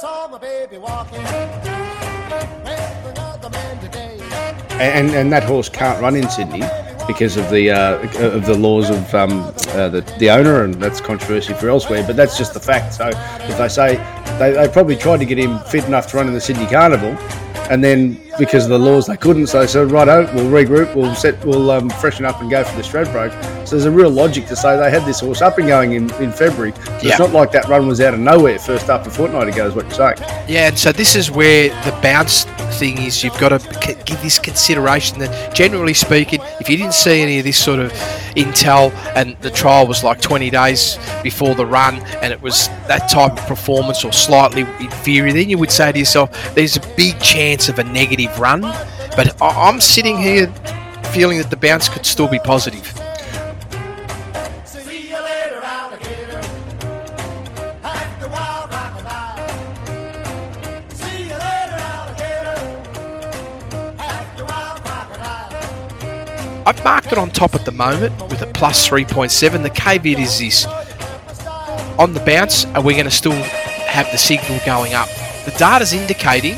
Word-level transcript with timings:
saw 0.00 0.26
my 0.28 0.38
baby 0.38 0.78
walking 0.78 1.22
with 1.22 1.66
another 3.04 3.50
man 3.50 3.78
today. 3.80 4.18
and 4.80 5.10
and 5.10 5.30
that 5.30 5.44
horse 5.44 5.68
can't 5.68 6.00
run 6.00 6.16
in 6.16 6.26
Sydney 6.30 6.62
because 7.06 7.36
of 7.36 7.50
the 7.50 7.70
uh, 7.70 7.98
of 8.24 8.46
the 8.46 8.54
laws 8.54 8.88
of 8.88 9.14
um, 9.14 9.42
uh, 9.42 9.90
the, 9.90 10.00
the 10.18 10.30
owner, 10.30 10.64
and 10.64 10.72
that's 10.76 11.02
controversy 11.02 11.52
for 11.52 11.68
elsewhere. 11.68 12.02
But 12.06 12.16
that's 12.16 12.38
just 12.38 12.54
the 12.54 12.60
fact. 12.60 12.94
So 12.94 13.08
if 13.08 13.58
they 13.58 13.68
say 13.68 13.96
they, 14.38 14.52
they 14.52 14.68
probably 14.68 14.96
tried 14.96 15.18
to 15.18 15.26
get 15.26 15.36
him 15.36 15.58
fit 15.64 15.84
enough 15.84 16.06
to 16.12 16.16
run 16.16 16.28
in 16.28 16.32
the 16.32 16.40
Sydney 16.40 16.66
Carnival, 16.66 17.14
and 17.70 17.84
then 17.84 18.20
because 18.36 18.64
of 18.64 18.70
the 18.70 18.78
laws 18.78 19.06
they 19.06 19.16
couldn't, 19.16 19.46
so 19.46 19.60
they 19.60 19.66
said 19.66 19.90
righto, 19.92 20.22
we'll 20.34 20.50
regroup, 20.50 20.94
we'll 20.96 21.14
set, 21.14 21.42
we'll 21.44 21.70
um, 21.70 21.88
freshen 21.88 22.24
up 22.24 22.40
and 22.40 22.50
go 22.50 22.64
for 22.64 22.76
the 22.76 22.82
Stradbroke. 22.82 23.32
So 23.66 23.76
there's 23.76 23.84
a 23.84 23.90
real 23.90 24.10
logic 24.10 24.46
to 24.46 24.56
say 24.56 24.76
they 24.76 24.90
had 24.90 25.06
this 25.06 25.20
horse 25.20 25.40
up 25.40 25.58
and 25.58 25.68
going 25.68 25.92
in, 25.92 26.12
in 26.14 26.32
February. 26.32 26.72
So 26.72 26.82
Yeah. 26.82 27.10
It's 27.10 27.18
not 27.20 27.32
like 27.32 27.52
that 27.52 27.68
run 27.68 27.86
was 27.86 28.00
out 28.00 28.12
of 28.12 28.20
nowhere 28.20 28.58
first 28.58 28.90
up 28.90 29.06
a 29.06 29.10
fortnight 29.10 29.48
ago, 29.48 29.68
is 29.68 29.74
what 29.74 29.84
you're 29.84 29.94
saying. 29.94 30.16
Yeah, 30.48 30.68
and 30.68 30.78
so 30.78 30.90
this 30.90 31.14
is 31.14 31.30
where 31.30 31.68
the 31.84 31.96
bounce 32.02 32.44
thing 32.78 32.98
is. 32.98 33.22
You've 33.22 33.38
got 33.38 33.50
to 33.50 33.96
give 34.04 34.20
this 34.22 34.38
consideration 34.38 35.20
that, 35.20 35.54
generally 35.54 35.94
speaking, 35.94 36.40
if 36.60 36.68
you 36.68 36.76
didn't 36.76 36.94
see 36.94 37.20
any 37.20 37.38
of 37.38 37.44
this 37.44 37.62
sort 37.62 37.78
of 37.78 37.92
intel 38.36 38.92
and 39.14 39.36
the 39.42 39.50
trial 39.50 39.86
was 39.86 40.02
like 40.02 40.20
20 40.20 40.50
days 40.50 40.98
before 41.22 41.54
the 41.54 41.66
run 41.66 41.96
and 42.22 42.32
it 42.32 42.40
was 42.40 42.68
that 42.88 43.08
type 43.10 43.32
of 43.32 43.46
performance 43.46 44.04
or 44.04 44.12
slightly 44.12 44.62
inferior, 44.80 45.32
then 45.32 45.48
you 45.48 45.58
would 45.58 45.70
say 45.70 45.92
to 45.92 45.98
yourself, 45.98 46.54
there's 46.54 46.76
a 46.76 46.96
big 46.96 47.20
chance 47.20 47.59
of 47.68 47.78
a 47.78 47.84
negative 47.84 48.38
run. 48.38 48.62
But 49.16 49.40
I- 49.42 49.68
I'm 49.68 49.80
sitting 49.80 50.18
here 50.18 50.46
feeling 51.12 51.38
that 51.38 51.50
the 51.50 51.56
bounce 51.56 51.88
could 51.88 52.06
still 52.06 52.28
be 52.28 52.38
positive. 52.38 52.86
I've 66.66 66.84
marked 66.84 67.10
it 67.10 67.18
on 67.18 67.30
top 67.30 67.56
at 67.56 67.64
the 67.64 67.72
moment 67.72 68.12
with 68.28 68.42
a 68.42 68.46
plus 68.46 68.86
3.7. 68.86 69.62
The 69.62 69.70
caveat 69.70 70.20
is 70.20 70.38
this 70.38 70.66
on 71.98 72.14
the 72.14 72.20
bounce, 72.20 72.64
are 72.66 72.82
we 72.82 72.94
going 72.94 73.06
to 73.06 73.10
still 73.10 73.32
have 73.32 74.10
the 74.12 74.18
signal 74.18 74.60
going 74.64 74.94
up? 74.94 75.08
The 75.44 75.50
data's 75.58 75.92
indicating 75.92 76.56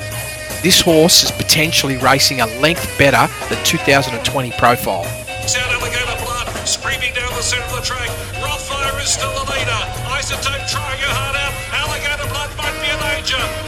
this 0.63 0.81
horse 0.81 1.25
is 1.25 1.31
potentially 1.33 1.97
racing 1.97 2.41
a 2.41 2.47
length 2.61 2.87
better 2.97 3.27
than 3.49 3.63
2020 3.65 4.53
profile. 4.53 5.05
Sound 5.47 5.73
alligator 5.73 6.25
blood 6.25 6.47
screaming 6.67 7.13
down 7.15 7.35
the 7.35 7.43
centre 7.43 7.65
of 7.67 7.75
the 7.75 7.83
track. 7.83 8.09
Rothfire 8.39 9.03
is 9.03 9.11
still 9.11 9.33
the 9.33 9.51
leader. 9.51 9.81
Isotope 10.07 10.71
trying 10.71 11.01
her 11.01 11.11
heart 11.11 11.35
out. 11.35 11.53
Alligator 11.75 12.29
blood 12.31 12.51
might 12.57 12.79
be 12.79 12.89
a 12.95 12.99
danger. 13.03 13.62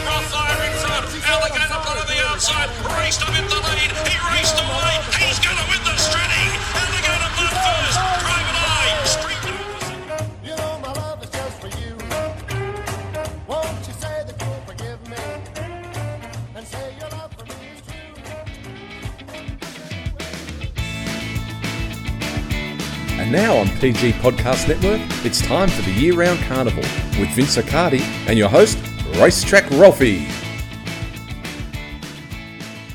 And 23.25 23.31
now 23.31 23.57
on 23.57 23.67
PG 23.79 24.11
Podcast 24.11 24.67
Network, 24.67 25.01
it's 25.25 25.41
time 25.41 25.67
for 25.67 25.81
the 25.81 25.91
year 25.93 26.13
round 26.13 26.39
carnival 26.41 26.83
with 27.19 27.27
Vince 27.29 27.57
Accardi 27.57 28.01
and 28.27 28.37
your 28.37 28.49
host, 28.49 28.77
Racetrack 29.15 29.67
Ralphie. 29.71 30.27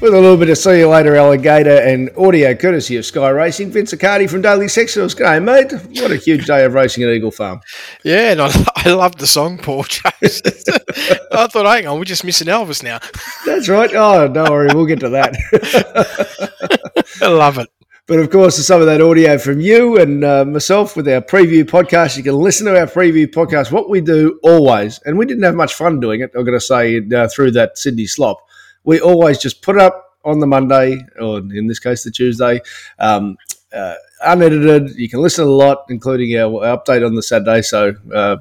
With 0.01 0.15
a 0.15 0.21
little 0.21 0.37
bit 0.37 0.49
of 0.49 0.57
see 0.57 0.79
you 0.79 0.89
later, 0.89 1.17
alligator, 1.17 1.79
and 1.79 2.11
audio 2.17 2.55
courtesy 2.55 2.97
of 2.97 3.05
Sky 3.05 3.29
Racing. 3.31 3.73
Vince 3.73 3.93
Accardi 3.93 4.31
from 4.31 4.41
Daily 4.41 4.67
Sectionals. 4.67 5.17
G'day, 5.17 5.43
mate. 5.43 5.73
What 6.01 6.13
a 6.13 6.17
huge 6.17 6.47
day 6.47 6.65
of 6.65 6.75
racing 6.75 7.03
at 7.03 7.11
Eagle 7.11 7.33
Farm. 7.33 7.61
Yeah, 8.05 8.31
and 8.31 8.41
I, 8.41 8.53
I 8.77 8.91
love 8.91 9.17
the 9.17 9.27
song, 9.27 9.59
Paul 9.59 9.83
Jones. 9.83 10.13
I 11.33 11.49
thought, 11.49 11.67
hang 11.67 11.89
on, 11.89 11.99
we're 11.99 12.05
just 12.05 12.23
missing 12.23 12.47
Elvis 12.47 12.85
now. 12.85 13.01
That's 13.45 13.69
right. 13.69 13.91
Oh, 13.93 14.29
don't 14.29 14.49
worry, 14.49 14.69
we'll 14.73 14.87
get 14.87 15.01
to 15.01 15.09
that. 15.09 15.35
I 17.21 17.27
love 17.27 17.59
it. 17.59 17.69
But 18.11 18.19
of 18.19 18.29
course, 18.29 18.57
some 18.67 18.81
of 18.81 18.89
that 18.89 19.01
audio 19.01 19.39
from 19.39 19.61
you 19.61 19.97
and 19.97 20.25
uh, 20.25 20.45
myself 20.45 20.97
with 20.97 21.07
our 21.07 21.21
preview 21.21 21.63
podcast. 21.63 22.17
You 22.17 22.25
can 22.25 22.35
listen 22.35 22.67
to 22.67 22.77
our 22.77 22.89
preview 22.89 23.29
podcast. 23.29 23.71
What 23.71 23.89
we 23.89 24.01
do 24.01 24.41
always, 24.43 24.99
and 25.05 25.17
we 25.17 25.27
didn't 25.27 25.45
have 25.45 25.55
much 25.55 25.75
fun 25.75 26.01
doing 26.01 26.21
it. 26.21 26.33
I've 26.37 26.45
got 26.45 26.51
to 26.51 26.61
say, 26.61 27.01
uh, 27.15 27.29
through 27.29 27.53
that 27.53 27.79
Sydney 27.79 28.07
slop, 28.07 28.39
we 28.83 28.99
always 29.01 29.39
just 29.39 29.63
put 29.63 29.77
it 29.77 29.83
up 29.83 30.19
on 30.25 30.41
the 30.41 30.49
Monday, 30.49 30.99
or 31.21 31.39
in 31.39 31.69
this 31.69 31.79
case, 31.79 32.03
the 32.03 32.11
Tuesday, 32.11 32.61
um, 32.99 33.37
uh, 33.73 33.95
unedited. 34.25 34.91
You 34.97 35.09
can 35.09 35.23
listen 35.23 35.45
a 35.45 35.49
lot, 35.49 35.85
including 35.89 36.37
our, 36.37 36.67
our 36.67 36.79
update 36.79 37.07
on 37.07 37.15
the 37.15 37.23
Saturday. 37.23 37.63
So 37.63 37.95
uh, 38.13 38.39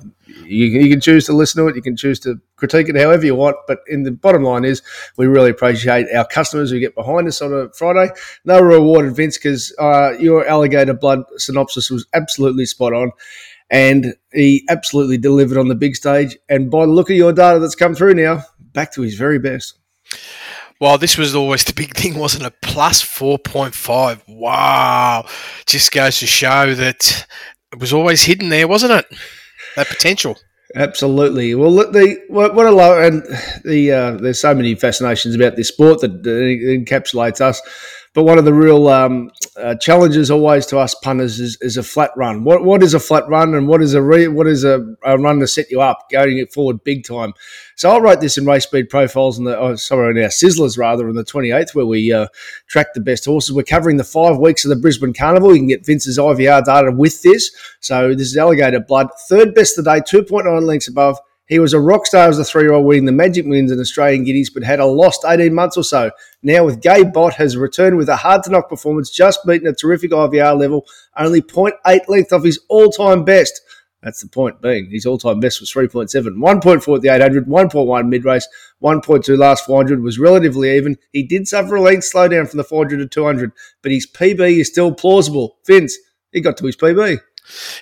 you, 0.50 0.72
can- 0.72 0.82
you 0.82 0.90
can 0.90 1.02
choose 1.02 1.26
to 1.28 1.34
listen 1.34 1.62
to 1.64 1.70
it. 1.70 1.76
You 1.76 1.82
can 1.82 1.96
choose 1.96 2.20
to 2.22 2.40
critique 2.56 2.90
it 2.90 2.96
however 2.98 3.26
you 3.26 3.36
want. 3.36 3.58
But 3.68 3.80
in 3.88 4.04
the 4.04 4.12
bottom 4.12 4.44
line 4.44 4.66
is, 4.66 4.82
we 5.18 5.28
really 5.28 5.50
appreciate 5.52 6.08
our 6.14 6.26
customers 6.26 6.72
who 6.72 6.80
get 6.80 6.96
behind 6.96 7.28
us 7.28 7.42
on 7.42 7.54
a 7.54 7.70
Friday. 7.74 8.12
Were 8.46 8.64
rewarded, 8.66 9.16
Vince, 9.16 9.38
because 9.38 9.74
uh, 9.80 10.12
your 10.20 10.46
alligator 10.48 10.94
blood 10.94 11.24
synopsis 11.38 11.90
was 11.90 12.06
absolutely 12.14 12.66
spot 12.66 12.94
on. 12.94 13.12
And 13.72 14.16
he 14.34 14.66
absolutely 14.70 15.18
delivered 15.18 15.58
on 15.58 15.68
the 15.68 15.76
big 15.76 15.96
stage. 15.96 16.38
And 16.50 16.72
by 16.72 16.86
the 16.86 16.92
look 16.92 17.10
of 17.10 17.16
your 17.16 17.34
data 17.34 17.60
that's 17.60 17.76
come 17.76 17.94
through 17.96 18.16
now, 18.16 18.44
back 18.74 18.92
to 18.94 19.02
his 19.02 19.16
very 19.16 19.38
best. 19.40 19.78
Well, 20.80 20.98
this 20.98 21.18
was 21.18 21.36
always 21.36 21.64
the 21.66 21.74
big 21.74 21.94
thing, 21.96 22.18
wasn't 22.18 22.46
it? 22.46 22.54
Plus 22.62 23.02
4.5. 23.04 24.24
Wow. 24.30 25.28
Just 25.66 25.92
goes 25.92 26.20
to 26.20 26.26
show 26.26 26.74
that 26.74 27.28
it 27.74 27.80
was 27.80 27.92
always 27.94 28.24
hidden 28.24 28.50
there, 28.50 28.68
wasn't 28.68 28.94
it? 28.94 29.06
That 29.76 29.88
potential. 29.88 30.38
Absolutely. 30.76 31.56
Well, 31.56 31.72
look, 31.72 31.94
the 31.94 32.24
what, 32.28 32.54
what 32.54 32.68
a 32.68 32.72
low 32.72 33.02
and 33.02 33.24
the 33.64 33.92
uh, 33.92 34.12
there's 34.18 34.40
so 34.40 34.54
many 34.54 34.76
fascinations 34.76 35.34
about 35.34 35.56
this 35.56 35.70
sport 35.70 36.02
that 36.02 36.22
encapsulates 36.24 37.42
us. 37.42 37.60
But 38.20 38.26
one 38.26 38.38
of 38.38 38.44
the 38.44 38.54
real 38.54 38.90
um, 38.90 39.32
uh, 39.56 39.76
challenges 39.76 40.30
always 40.30 40.66
to 40.66 40.78
us 40.78 40.94
punters 40.94 41.40
is, 41.40 41.58
is 41.62 41.78
a 41.78 41.84
flat 41.84 42.12
run. 42.18 42.44
What 42.44 42.66
what 42.66 42.84
is 42.84 42.94
a 42.94 43.00
flat 43.00 43.26
run, 43.30 43.56
and 43.56 43.66
what 43.66 43.82
is 43.82 43.94
a 43.94 44.02
re, 44.02 44.28
what 44.28 44.46
is 44.46 44.66
a, 44.66 44.86
a 45.06 45.18
run 45.18 45.40
to 45.40 45.48
set 45.48 45.72
you 45.72 45.80
up, 45.80 46.10
going 46.12 46.38
it 46.38 46.52
forward 46.52 46.84
big 46.84 47.06
time? 47.06 47.32
So 47.78 47.90
I 47.90 48.00
wrote 48.00 48.20
this 48.20 48.38
in 48.38 48.46
race 48.46 48.64
speed 48.64 48.90
profiles 48.90 49.38
and 49.38 49.48
the 49.48 49.58
oh, 49.58 49.78
sorry 49.78 50.12
in 50.12 50.22
our 50.22 50.28
sizzlers 50.28 50.78
rather 50.78 51.08
on 51.08 51.16
the 51.16 51.24
28th 51.24 51.74
where 51.74 51.86
we 51.86 52.12
uh, 52.12 52.28
track 52.68 52.88
the 52.94 53.00
best 53.00 53.24
horses. 53.24 53.56
We're 53.56 53.64
covering 53.64 53.96
the 53.96 54.04
five 54.04 54.38
weeks 54.38 54.66
of 54.66 54.70
the 54.70 54.76
Brisbane 54.76 55.14
Carnival. 55.14 55.54
You 55.54 55.62
can 55.62 55.68
get 55.68 55.86
Vince's 55.86 56.18
IVR 56.18 56.66
data 56.66 56.92
with 56.92 57.22
this. 57.22 57.56
So 57.80 58.10
this 58.14 58.28
is 58.28 58.36
Alligator 58.36 58.82
Blood, 58.82 59.08
third 59.30 59.56
best 59.56 59.76
today, 59.76 60.02
2.9 60.02 60.62
lengths 60.64 60.90
above. 60.90 61.20
He 61.50 61.58
was 61.58 61.74
a 61.74 61.80
rock 61.80 62.06
star 62.06 62.30
as 62.30 62.38
a 62.38 62.46
three-year-old 62.46 62.86
winning 62.86 63.06
the 63.06 63.12
Magic 63.12 63.44
Millions 63.44 63.72
and 63.72 63.82
Australian 63.82 64.24
Guineas, 64.24 64.52
but 64.52 64.62
had 64.62 64.80
a 64.80 64.86
lost 64.86 65.26
18 65.28 65.52
months 65.52 65.78
or 65.78 65.84
so. 65.84 66.12
Now 66.44 66.64
with 66.64 66.80
Gai 66.80 67.04
Bott 67.04 67.34
has 67.34 67.58
returned 67.58 67.98
with 67.98 68.08
a 68.08 68.18
hard-to-knock 68.18 68.70
performance, 68.70 69.10
just 69.10 69.44
beaten 69.48 69.68
a 69.68 69.74
terrific 69.74 70.12
IVR 70.12 70.58
level, 70.58 70.86
only 71.18 71.42
0.8 71.42 72.08
length 72.08 72.32
off 72.32 72.44
his 72.44 72.60
all-time 72.70 73.26
best. 73.26 73.62
That's 74.04 74.22
the 74.22 74.30
point 74.30 74.62
being. 74.62 74.92
His 74.92 75.08
all-time 75.08 75.40
best 75.40 75.60
was 75.60 75.74
3.7. 75.74 76.38
1.4 76.38 76.96
at 76.96 77.02
the 77.02 77.10
800, 77.10 77.48
1.1 77.48 78.08
mid-race, 78.08 78.48
1.2 78.84 79.36
last 79.36 79.66
400 79.66 80.04
was 80.04 80.20
relatively 80.20 80.78
even. 80.78 80.98
He 81.12 81.24
did 81.24 81.48
suffer 81.48 81.78
a 81.78 81.82
length 81.82 82.10
slowdown 82.14 82.48
from 82.48 82.58
the 82.58 82.64
400 82.64 82.98
to 82.98 83.08
200, 83.08 83.52
but 83.82 83.92
his 83.92 84.06
PB 84.06 84.60
is 84.60 84.68
still 84.68 84.94
plausible. 84.94 85.58
Vince, 85.66 85.98
he 86.32 86.42
got 86.42 86.58
to 86.58 86.66
his 86.68 86.78
PB. 86.78 87.20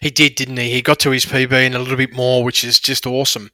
He 0.02 0.10
did, 0.10 0.36
didn't 0.36 0.58
he? 0.58 0.72
He 0.72 0.82
got 0.82 1.00
to 1.00 1.12
his 1.12 1.26
PB 1.26 1.52
and 1.52 1.76
a 1.76 1.80
little 1.80 1.98
bit 1.98 2.14
more, 2.14 2.44
which 2.44 2.64
is 2.64 2.80
just 2.80 3.06
awesome 3.06 3.52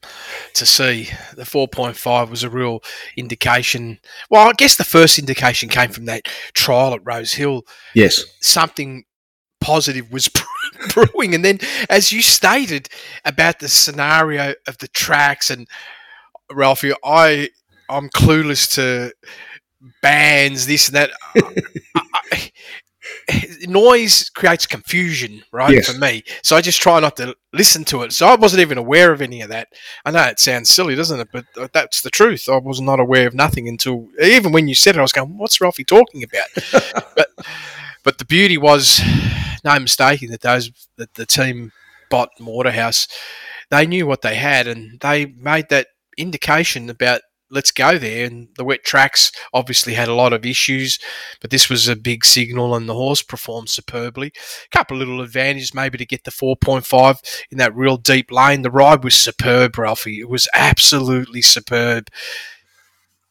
to 0.54 0.66
see. 0.66 1.08
The 1.34 1.42
4.5 1.44 2.30
was 2.30 2.42
a 2.42 2.50
real 2.50 2.82
indication. 3.16 3.98
Well, 4.30 4.48
I 4.48 4.52
guess 4.52 4.76
the 4.76 4.84
first 4.84 5.18
indication 5.18 5.68
came 5.68 5.90
from 5.90 6.06
that 6.06 6.26
trial 6.54 6.94
at 6.94 7.00
Rose 7.04 7.32
Hill. 7.32 7.62
Yes. 7.94 8.24
Something 8.40 9.04
positive 9.60 10.12
was 10.12 10.30
brewing. 10.90 11.34
And 11.34 11.44
then, 11.44 11.58
as 11.88 12.12
you 12.12 12.22
stated 12.22 12.88
about 13.24 13.58
the 13.58 13.68
scenario 13.68 14.54
of 14.66 14.78
the 14.78 14.88
tracks, 14.88 15.50
and 15.50 15.66
Ralphie, 16.52 16.92
I, 17.04 17.50
I'm 17.88 18.08
clueless 18.10 18.72
to 18.74 19.12
bands, 20.02 20.66
this 20.66 20.88
and 20.88 20.96
that. 20.96 21.10
I, 21.36 22.02
I, 22.32 22.50
noise 23.62 24.30
creates 24.30 24.66
confusion, 24.66 25.42
right? 25.52 25.72
Yes. 25.72 25.90
For 25.90 25.98
me, 25.98 26.22
so 26.42 26.56
I 26.56 26.60
just 26.60 26.80
try 26.80 27.00
not 27.00 27.16
to 27.16 27.34
listen 27.52 27.84
to 27.84 28.02
it. 28.02 28.12
So 28.12 28.26
I 28.26 28.34
wasn't 28.34 28.60
even 28.60 28.78
aware 28.78 29.12
of 29.12 29.22
any 29.22 29.40
of 29.40 29.48
that. 29.50 29.68
I 30.04 30.10
know 30.10 30.22
it 30.24 30.38
sounds 30.38 30.70
silly, 30.70 30.94
doesn't 30.94 31.20
it? 31.20 31.28
But 31.32 31.44
uh, 31.56 31.68
that's 31.72 32.02
the 32.02 32.10
truth. 32.10 32.48
I 32.48 32.58
was 32.58 32.80
not 32.80 33.00
aware 33.00 33.26
of 33.26 33.34
nothing 33.34 33.68
until 33.68 34.08
even 34.22 34.52
when 34.52 34.68
you 34.68 34.74
said 34.74 34.96
it, 34.96 34.98
I 34.98 35.02
was 35.02 35.12
going, 35.12 35.38
"What's 35.38 35.60
Ralphie 35.60 35.84
talking 35.84 36.22
about?" 36.22 37.04
but 37.16 37.28
but 38.02 38.18
the 38.18 38.24
beauty 38.24 38.58
was, 38.58 39.00
no 39.64 39.78
mistaking 39.78 40.30
that 40.30 40.42
those 40.42 40.70
that 40.96 41.14
the 41.14 41.26
team 41.26 41.72
Bott 42.10 42.30
Waterhouse, 42.38 43.08
they 43.70 43.86
knew 43.86 44.06
what 44.06 44.22
they 44.22 44.36
had, 44.36 44.66
and 44.66 45.00
they 45.00 45.26
made 45.26 45.68
that 45.70 45.88
indication 46.16 46.90
about 46.90 47.22
let's 47.54 47.70
go 47.70 47.96
there. 47.96 48.26
And 48.26 48.48
the 48.56 48.64
wet 48.64 48.84
tracks 48.84 49.32
obviously 49.54 49.94
had 49.94 50.08
a 50.08 50.14
lot 50.14 50.32
of 50.32 50.44
issues, 50.44 50.98
but 51.40 51.50
this 51.50 51.70
was 51.70 51.88
a 51.88 51.96
big 51.96 52.24
signal, 52.24 52.74
and 52.74 52.88
the 52.88 52.94
horse 52.94 53.22
performed 53.22 53.70
superbly. 53.70 54.32
A 54.66 54.76
couple 54.76 55.00
of 55.00 55.08
little 55.08 55.22
advantages, 55.22 55.72
maybe 55.72 55.96
to 55.96 56.04
get 56.04 56.24
the 56.24 56.30
4.5 56.30 57.44
in 57.50 57.58
that 57.58 57.74
real 57.74 57.96
deep 57.96 58.30
lane. 58.30 58.62
The 58.62 58.70
ride 58.70 59.04
was 59.04 59.14
superb, 59.14 59.78
Ralphie. 59.78 60.20
It 60.20 60.28
was 60.28 60.48
absolutely 60.52 61.40
superb. 61.40 62.08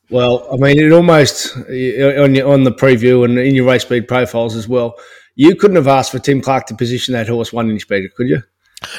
Well, 0.09 0.47
I 0.51 0.57
mean, 0.57 0.79
it 0.79 0.91
almost 0.91 1.55
on 1.57 2.35
your, 2.35 2.47
on 2.47 2.63
the 2.63 2.71
preview 2.71 3.25
and 3.25 3.37
in 3.37 3.55
your 3.55 3.67
race 3.67 3.83
speed 3.83 4.07
profiles 4.07 4.55
as 4.55 4.67
well. 4.67 4.95
You 5.35 5.55
couldn't 5.55 5.77
have 5.77 5.87
asked 5.87 6.11
for 6.11 6.19
Tim 6.19 6.41
Clark 6.41 6.67
to 6.67 6.75
position 6.75 7.13
that 7.13 7.27
horse 7.27 7.51
one 7.51 7.69
inch 7.69 7.87
better, 7.87 8.09
could 8.15 8.27
you? 8.27 8.43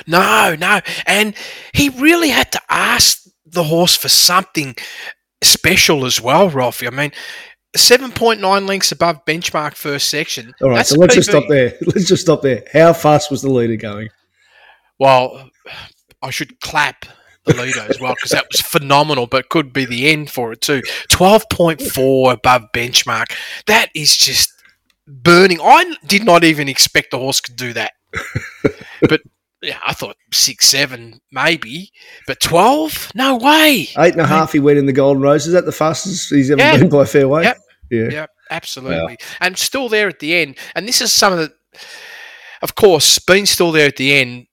No, 0.06 0.56
no. 0.58 0.80
And 1.06 1.34
he 1.72 1.90
really 1.90 2.30
had 2.30 2.50
to 2.52 2.60
ask 2.68 3.24
the 3.44 3.62
horse 3.62 3.96
for 3.96 4.08
something 4.08 4.74
special 5.44 6.04
as 6.04 6.20
well, 6.20 6.50
Ralphie. 6.50 6.86
I 6.86 6.90
mean, 6.90 7.12
7.9 7.76 8.68
lengths 8.68 8.92
above 8.92 9.24
benchmark 9.24 9.74
first 9.74 10.08
section. 10.08 10.54
All 10.62 10.70
right, 10.70 10.76
That's 10.76 10.90
so 10.90 10.96
let's 10.98 11.14
just 11.14 11.30
stop 11.30 11.44
there. 11.48 11.74
Let's 11.82 12.06
just 12.06 12.22
stop 12.22 12.42
there. 12.42 12.62
How 12.72 12.92
fast 12.92 13.30
was 13.30 13.42
the 13.42 13.50
leader 13.50 13.76
going? 13.76 14.08
Well, 14.98 15.50
I 16.22 16.30
should 16.30 16.60
clap 16.60 17.04
the 17.44 17.54
leader 17.54 17.84
as 17.88 18.00
well 18.00 18.14
because 18.14 18.30
that 18.30 18.46
was 18.50 18.60
phenomenal, 18.60 19.26
but 19.26 19.48
could 19.48 19.72
be 19.72 19.84
the 19.84 20.08
end 20.08 20.30
for 20.30 20.52
it 20.52 20.60
too. 20.60 20.82
12.4 21.10 22.32
above 22.32 22.62
benchmark. 22.72 23.32
That 23.66 23.90
is 23.94 24.16
just 24.16 24.52
burning. 25.06 25.60
I 25.60 25.96
did 26.06 26.24
not 26.24 26.44
even 26.44 26.68
expect 26.68 27.10
the 27.10 27.18
horse 27.18 27.40
could 27.40 27.56
do 27.56 27.72
that. 27.72 27.92
but 29.08 29.20
yeah, 29.64 29.78
I 29.86 29.92
thought 29.92 30.16
six, 30.32 30.68
seven, 30.68 31.20
maybe, 31.32 31.90
but 32.26 32.40
12? 32.40 33.12
No 33.14 33.36
way. 33.36 33.88
Eight 33.98 34.12
and 34.12 34.20
a 34.20 34.26
half. 34.26 34.52
He 34.52 34.58
went 34.60 34.78
in 34.78 34.86
the 34.86 34.92
Golden 34.92 35.22
Rose. 35.22 35.46
Is 35.46 35.52
that 35.52 35.64
the 35.64 35.72
fastest 35.72 36.30
he's 36.30 36.50
ever 36.50 36.60
Yeah. 36.60 36.76
been 36.78 36.88
by 36.88 37.04
fairway? 37.04 37.44
Yep. 37.44 37.58
Yeah. 37.90 38.08
Yeah, 38.10 38.26
absolutely. 38.50 39.18
And 39.40 39.56
still 39.58 39.88
there 39.88 40.08
at 40.08 40.18
the 40.18 40.34
end. 40.36 40.56
And 40.74 40.86
this 40.88 41.00
is 41.00 41.12
some 41.12 41.32
of 41.32 41.38
the, 41.38 41.52
of 42.62 42.74
course, 42.74 43.18
being 43.18 43.46
still 43.46 43.72
there 43.72 43.88
at 43.88 43.96
the 43.96 44.14
end, 44.14 44.46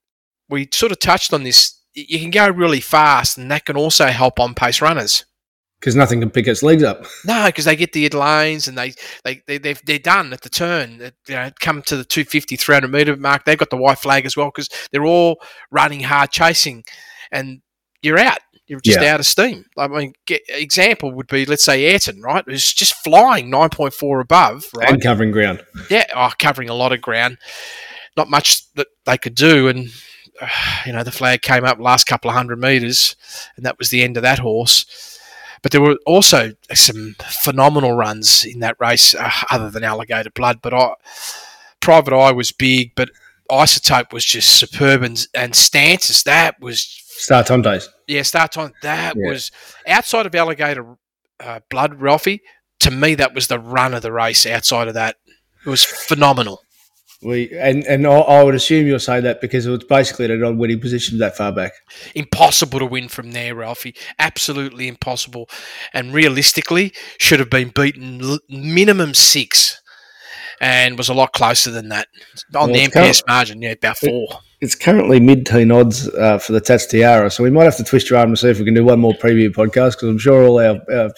we 0.49 0.67
sort 0.73 0.91
of 0.91 0.99
touched 0.99 1.33
on 1.33 1.43
this. 1.43 1.77
You 1.93 2.19
can 2.19 2.29
go 2.31 2.49
really 2.49 2.81
fast, 2.81 3.37
and 3.37 3.49
that 3.51 3.65
can 3.65 3.75
also 3.77 4.07
help 4.07 4.39
on 4.39 4.53
pace 4.53 4.81
runners. 4.81 5.25
Because 5.81 5.95
nothing 5.95 6.19
can 6.19 6.29
pick 6.29 6.47
its 6.47 6.61
legs 6.61 6.83
up. 6.83 7.05
No, 7.25 7.47
because 7.47 7.65
they 7.65 7.75
get 7.75 7.91
the 7.91 8.07
lines 8.09 8.67
and 8.67 8.77
they, 8.77 8.93
they, 9.23 9.41
they, 9.47 9.57
they've, 9.57 9.81
they're 9.83 9.97
done 9.99 10.31
at 10.31 10.41
the 10.41 10.49
turn. 10.49 10.99
They, 10.99 11.11
You 11.27 11.35
know, 11.35 11.51
come 11.59 11.81
to 11.83 11.97
the 11.97 12.05
250, 12.05 12.55
300 12.55 12.87
metre 12.87 13.15
mark. 13.17 13.45
They've 13.45 13.57
got 13.57 13.71
the 13.71 13.77
white 13.77 13.97
flag 13.97 14.25
as 14.27 14.37
well 14.37 14.47
because 14.47 14.69
they're 14.91 15.05
all 15.05 15.41
running 15.71 16.01
hard 16.01 16.29
chasing 16.29 16.83
and 17.31 17.61
you're 18.03 18.19
out. 18.19 18.37
You're 18.67 18.79
just 18.79 19.01
Yeah. 19.01 19.13
out 19.15 19.19
of 19.19 19.25
steam. 19.25 19.65
I 19.75 19.87
mean, 19.87 20.13
get, 20.27 20.41
example 20.47 21.11
would 21.13 21.27
be, 21.27 21.45
let's 21.45 21.63
say, 21.63 21.83
Ayrton, 21.91 22.21
right? 22.21 22.43
Who's 22.47 22.71
just 22.71 22.93
flying 23.03 23.49
9.4 23.51 24.21
above, 24.21 24.67
right? 24.75 24.89
And 24.89 25.01
covering 25.01 25.31
ground. 25.31 25.65
yeah, 25.89 26.05
oh, 26.15 26.31
covering 26.39 26.69
a 26.69 26.73
lot 26.75 26.93
of 26.93 27.01
ground. 27.01 27.37
Not 28.15 28.29
much 28.29 28.71
that 28.75 28.87
they 29.05 29.17
could 29.17 29.35
do, 29.35 29.67
and 29.67 29.89
uh, 30.39 30.47
you 30.85 30.93
know 30.93 31.03
the 31.03 31.11
flag 31.11 31.41
came 31.41 31.65
up 31.65 31.79
last 31.79 32.05
couple 32.05 32.29
of 32.29 32.35
hundred 32.35 32.59
meters, 32.59 33.15
and 33.57 33.65
that 33.65 33.77
was 33.79 33.89
the 33.89 34.03
end 34.03 34.15
of 34.17 34.23
that 34.23 34.39
horse. 34.39 35.17
But 35.61 35.71
there 35.71 35.81
were 35.81 35.97
also 36.07 36.53
some 36.73 37.15
phenomenal 37.43 37.93
runs 37.93 38.43
in 38.45 38.59
that 38.61 38.77
race, 38.79 39.13
uh, 39.13 39.29
other 39.51 39.69
than 39.69 39.83
Alligator 39.83 40.31
Blood. 40.31 40.59
But 40.61 40.73
I, 40.73 40.93
Private 41.79 42.13
Eye 42.15 42.31
was 42.31 42.51
big, 42.51 42.93
but 42.95 43.09
Isotope 43.49 44.13
was 44.13 44.25
just 44.25 44.49
superb, 44.57 45.03
and, 45.03 45.27
and 45.35 45.55
Stances 45.55 46.23
that 46.23 46.59
was 46.61 46.81
Star 46.81 47.43
Tontes. 47.43 47.89
yeah, 48.07 48.21
start 48.23 48.51
time. 48.53 48.73
That 48.81 49.15
Yeah. 49.17 49.29
was 49.29 49.51
outside 49.85 50.25
of 50.25 50.33
Alligator 50.33 50.95
uh, 51.39 51.59
Blood, 51.69 52.01
Ralphie. 52.01 52.41
To 52.79 52.89
me, 52.91 53.13
that 53.15 53.35
was 53.35 53.47
the 53.47 53.59
run 53.59 53.93
of 53.93 54.01
the 54.01 54.11
race. 54.11 54.45
Outside 54.47 54.87
of 54.87 54.95
that, 54.95 55.17
it 55.65 55.69
was 55.69 55.83
phenomenal. 55.83 56.61
We 57.23 57.51
and 57.57 57.83
and 57.85 58.07
I, 58.07 58.11
I 58.11 58.43
would 58.43 58.55
assume 58.55 58.87
you'll 58.87 58.99
say 58.99 59.19
that 59.21 59.41
because 59.41 59.67
it 59.67 59.69
was 59.69 59.83
basically 59.83 60.25
a 60.25 60.35
non-winning 60.35 60.79
position 60.79 61.19
that 61.19 61.37
far 61.37 61.51
back. 61.51 61.73
Impossible 62.15 62.79
to 62.79 62.85
win 62.85 63.09
from 63.09 63.31
there, 63.31 63.53
Ralphie. 63.53 63.95
Absolutely 64.17 64.87
impossible. 64.87 65.47
And 65.93 66.13
realistically, 66.13 66.93
should 67.19 67.39
have 67.39 67.49
been 67.49 67.69
beaten 67.69 68.21
l- 68.23 68.39
minimum 68.49 69.13
six, 69.13 69.81
and 70.59 70.97
was 70.97 71.09
a 71.09 71.13
lot 71.13 71.33
closer 71.33 71.69
than 71.69 71.89
that 71.89 72.07
on 72.55 72.71
Well, 72.71 72.79
the 72.79 72.87
MPS 72.87 73.23
margin. 73.27 73.61
Yeah, 73.61 73.71
about 73.71 73.97
four. 73.97 74.27
It's 74.59 74.75
currently 74.75 75.19
mid-teen 75.19 75.71
odds 75.71 76.07
uh, 76.09 76.37
for 76.37 76.53
the 76.53 76.61
Tats 76.61 76.85
Tiara, 76.85 77.31
so 77.31 77.43
we 77.43 77.49
might 77.49 77.63
have 77.63 77.77
to 77.77 77.83
twist 77.83 78.09
your 78.11 78.19
arm 78.19 78.29
to 78.29 78.37
see 78.37 78.49
if 78.49 78.59
we 78.59 78.65
can 78.65 78.75
do 78.75 78.85
one 78.85 78.99
more 78.99 79.13
preview 79.13 79.49
podcast 79.49 79.93
because 79.93 80.09
I'm 80.09 80.19
sure 80.19 80.43
all 80.45 80.59
our, 80.59 80.79
our 80.91 81.11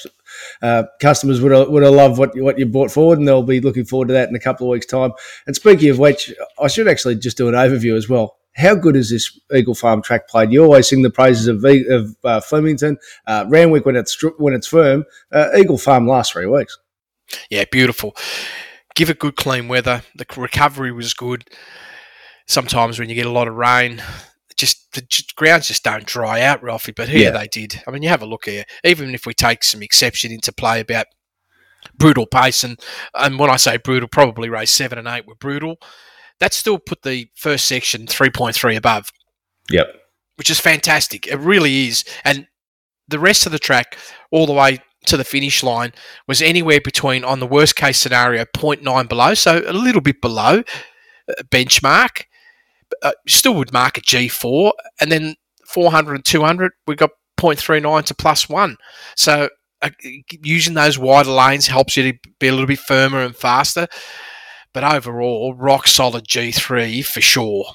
uh, 0.62 0.84
customers 1.00 1.42
would 1.42 1.52
have, 1.52 1.70
would 1.70 1.84
have 1.84 1.94
loved 1.94 2.18
what 2.18 2.38
what 2.40 2.58
you 2.60 2.66
brought 2.66 2.92
forward, 2.92 3.20
and 3.20 3.28
they'll 3.28 3.44
be 3.44 3.62
looking 3.62 3.86
forward 3.86 4.08
to 4.08 4.14
that 4.14 4.30
in 4.30 4.36
a 4.36 4.40
couple 4.40 4.68
of 4.68 4.72
weeks' 4.72 4.86
time. 4.86 5.12
And 5.48 5.56
speaking 5.56 5.90
of 5.90 6.00
which, 6.00 6.34
I 6.60 6.68
should 6.68 6.88
actually 6.88 7.16
just 7.16 7.38
do 7.38 7.48
an 7.48 7.56
overview 7.56 7.96
as 7.96 8.10
well. 8.10 8.38
How 8.56 8.76
good 8.76 8.96
is 8.96 9.10
this 9.10 9.40
Eagle 9.54 9.74
Farm 9.74 10.02
track 10.02 10.28
played? 10.28 10.52
You 10.52 10.64
always 10.64 10.88
sing 10.88 11.02
the 11.02 11.10
praises 11.10 11.48
of, 11.48 11.64
of 11.66 12.16
uh, 12.24 12.40
Flemington, 12.40 12.98
uh, 13.26 13.46
when 13.46 13.96
it's 13.96 14.24
when 14.38 14.54
it's 14.54 14.68
firm. 14.68 15.06
Uh, 15.32 15.50
Eagle 15.58 15.78
Farm 15.80 16.08
last 16.08 16.34
three 16.34 16.46
weeks. 16.46 16.78
Yeah, 17.50 17.66
beautiful. 17.72 18.16
Give 18.96 19.10
it 19.10 19.18
good, 19.18 19.36
clean 19.36 19.68
weather. 19.68 20.04
The 20.16 20.26
recovery 20.38 20.92
was 20.92 21.16
good. 21.16 21.50
Sometimes 22.48 23.00
when 23.00 23.10
you 23.10 23.16
get 23.16 23.26
a 23.26 23.32
lot 23.32 23.48
of 23.48 23.56
rain, 23.56 24.04
just 24.64 24.92
the 24.94 25.06
grounds 25.36 25.68
just 25.68 25.84
don't 25.84 26.06
dry 26.06 26.42
out, 26.42 26.64
Ralphie. 26.64 26.94
But 26.94 27.10
here 27.10 27.32
Yeah. 27.32 27.38
they 27.38 27.48
did. 27.48 27.82
I 27.88 27.92
mean, 27.92 28.04
you 28.04 28.10
have 28.10 28.22
a 28.22 28.26
look 28.28 28.46
here. 28.46 28.64
Even 28.84 29.14
if 29.14 29.26
we 29.26 29.34
take 29.34 29.64
some 29.64 29.82
exception 29.84 30.32
into 30.32 30.52
play 30.52 30.80
about 30.80 31.08
brutal 31.96 32.26
pace, 32.26 32.64
and 32.64 32.80
and 33.14 33.38
when 33.40 33.50
I 33.50 33.58
say 33.58 33.78
brutal, 33.78 34.08
probably 34.10 34.50
race 34.50 34.72
seven 34.72 34.98
and 34.98 35.08
eight 35.08 35.28
were 35.28 35.36
brutal. 35.36 35.78
That 36.40 36.54
still 36.54 36.80
put 36.80 37.04
the 37.04 37.28
first 37.36 37.66
section 37.66 38.08
three 38.08 38.30
point 38.30 38.56
three 38.56 38.76
above 38.76 39.12
Yep. 39.70 39.88
which 40.36 40.50
is 40.50 40.60
fantastic. 40.60 41.28
It 41.28 41.38
really 41.38 41.88
is. 41.88 42.04
And 42.26 42.48
the 43.08 43.20
rest 43.20 43.46
of 43.46 43.52
the 43.52 43.60
track, 43.60 43.98
all 44.32 44.46
the 44.46 44.54
way 44.54 44.80
to 45.06 45.18
the 45.18 45.24
finish 45.24 45.62
line, 45.64 45.94
was 46.28 46.42
anywhere 46.42 46.80
between, 46.82 47.24
on 47.24 47.40
the 47.40 47.48
worst 47.48 47.76
case 47.76 47.98
scenario, 48.00 48.46
0.9 48.46 49.08
below, 49.08 49.34
so 49.34 49.62
a 49.68 49.74
little 49.74 50.02
bit 50.02 50.22
below 50.22 50.64
uh, 51.30 51.44
benchmark. 51.50 52.24
Uh, 53.02 53.12
still 53.28 53.56
would 53.56 53.74
mark 53.74 53.98
a 53.98 54.02
G4. 54.02 54.72
And 55.00 55.12
then 55.12 55.36
400 55.68 56.16
and 56.16 56.26
200, 56.26 56.72
we 56.88 56.96
got 56.96 57.12
0.39 57.40 58.06
to 58.06 58.14
plus 58.16 58.48
one. 58.48 58.78
So 59.16 59.50
uh, 59.82 59.90
using 60.42 60.74
those 60.76 60.98
wider 60.98 61.32
lanes 61.32 61.68
helps 61.68 61.98
you 61.98 62.12
to 62.12 62.20
be 62.40 62.48
a 62.48 62.52
little 62.52 62.68
bit 62.68 62.80
firmer 62.80 63.20
and 63.20 63.36
faster. 63.36 63.88
But 64.74 64.84
overall, 64.84 65.54
rock 65.54 65.88
solid 65.88 66.26
G3 66.28 67.06
for 67.06 67.22
sure. 67.22 67.66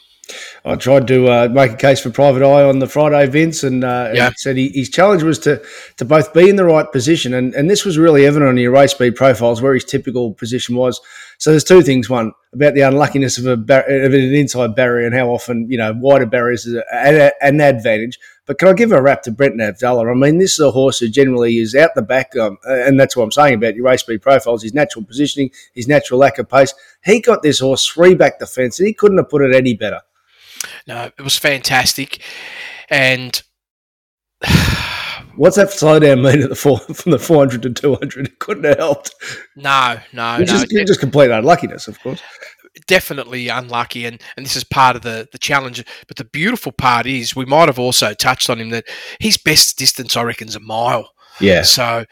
I 0.64 0.74
tried 0.76 1.08
to 1.08 1.26
uh, 1.28 1.48
make 1.50 1.72
a 1.72 1.76
case 1.76 2.00
for 2.00 2.10
Private 2.10 2.42
Eye 2.42 2.62
on 2.62 2.80
the 2.80 2.86
Friday, 2.86 3.26
Vince, 3.30 3.62
and, 3.64 3.82
uh, 3.82 4.10
Yeah. 4.12 4.26
and 4.26 4.34
said 4.36 4.56
he, 4.58 4.68
his 4.74 4.90
challenge 4.90 5.22
was 5.22 5.38
to 5.40 5.62
to 5.96 6.04
both 6.04 6.34
be 6.34 6.50
in 6.50 6.56
the 6.56 6.66
right 6.66 6.90
position, 6.92 7.32
and, 7.32 7.54
and 7.54 7.70
this 7.70 7.84
was 7.84 7.96
really 7.96 8.26
evident 8.26 8.48
on 8.50 8.58
your 8.58 8.72
race 8.72 8.90
speed 8.90 9.16
profiles 9.16 9.62
where 9.62 9.72
his 9.72 9.84
typical 9.86 10.34
position 10.34 10.76
was. 10.76 11.00
So 11.38 11.50
there's 11.50 11.64
two 11.64 11.80
things: 11.80 12.10
one 12.10 12.32
about 12.52 12.74
the 12.74 12.80
unluckiness 12.80 13.38
of 13.38 13.46
a 13.46 13.56
bar- 13.56 13.88
of 13.88 14.14
an 14.14 14.34
inside 14.34 14.74
barrier 14.74 15.06
and 15.06 15.14
how 15.14 15.28
often 15.28 15.70
you 15.70 15.76
know 15.76 15.92
wider 15.96 16.26
barriers 16.26 16.66
is 16.66 16.82
an, 16.92 17.30
an 17.40 17.60
advantage. 17.60 18.18
But 18.46 18.58
can 18.58 18.68
I 18.68 18.72
give 18.72 18.92
a 18.92 19.02
rap 19.02 19.22
to 19.22 19.30
Brenton 19.30 19.60
Avdulla? 19.60 20.10
I 20.10 20.14
mean, 20.14 20.38
this 20.38 20.54
is 20.54 20.60
a 20.60 20.70
horse 20.70 20.98
who 20.98 21.08
generally 21.08 21.58
is 21.58 21.74
out 21.74 21.94
the 21.94 22.00
back, 22.00 22.34
um, 22.36 22.56
and 22.64 22.98
that's 22.98 23.14
what 23.14 23.24
I'm 23.24 23.32
saying 23.32 23.54
about 23.54 23.74
your 23.74 23.84
race 23.84 24.00
speed 24.00 24.22
profiles, 24.22 24.62
his 24.62 24.72
natural 24.72 25.04
positioning, 25.04 25.50
his 25.74 25.86
natural 25.86 26.18
lack 26.18 26.38
of 26.38 26.48
pace. 26.48 26.72
He 27.04 27.20
got 27.20 27.42
this 27.42 27.60
horse 27.60 27.86
three 27.86 28.14
back 28.14 28.38
the 28.38 28.46
fence, 28.46 28.78
and 28.78 28.86
he 28.86 28.94
couldn't 28.94 29.18
have 29.18 29.28
put 29.28 29.42
it 29.42 29.54
any 29.54 29.74
better. 29.74 30.00
No, 30.86 31.10
it 31.16 31.22
was 31.22 31.36
fantastic. 31.36 32.22
And 32.88 33.42
What's 35.38 35.56
that 35.56 35.68
slowdown 35.68 36.22
mean 36.22 36.42
at 36.42 36.48
the 36.48 36.56
four, 36.56 36.78
from 36.94 37.12
the 37.12 37.18
400 37.18 37.62
to 37.62 37.70
200? 37.70 38.26
It 38.26 38.38
couldn't 38.40 38.64
have 38.64 38.78
helped. 38.78 39.14
no, 39.56 39.98
no, 40.12 40.38
Which 40.38 40.48
no, 40.48 40.56
is 40.56 40.88
just 40.88 41.00
complete 41.00 41.30
unluckiness, 41.30 41.86
of 41.86 42.00
course. 42.00 42.20
definitely 42.88 43.48
unlucky. 43.48 44.04
And, 44.04 44.20
and 44.36 44.44
this 44.44 44.56
is 44.56 44.64
part 44.64 44.96
of 44.96 45.02
the, 45.02 45.28
the 45.30 45.38
challenge. 45.38 45.84
But 46.08 46.16
the 46.16 46.24
beautiful 46.24 46.72
part 46.72 47.06
is 47.06 47.36
we 47.36 47.44
might 47.44 47.68
have 47.68 47.78
also 47.78 48.14
touched 48.14 48.50
on 48.50 48.58
him 48.60 48.70
that 48.70 48.86
his 49.20 49.36
best 49.36 49.78
distance, 49.78 50.16
I 50.16 50.22
reckon, 50.22 50.48
is 50.48 50.56
a 50.56 50.60
mile. 50.60 51.12
Yeah. 51.40 51.62
So 51.62 52.04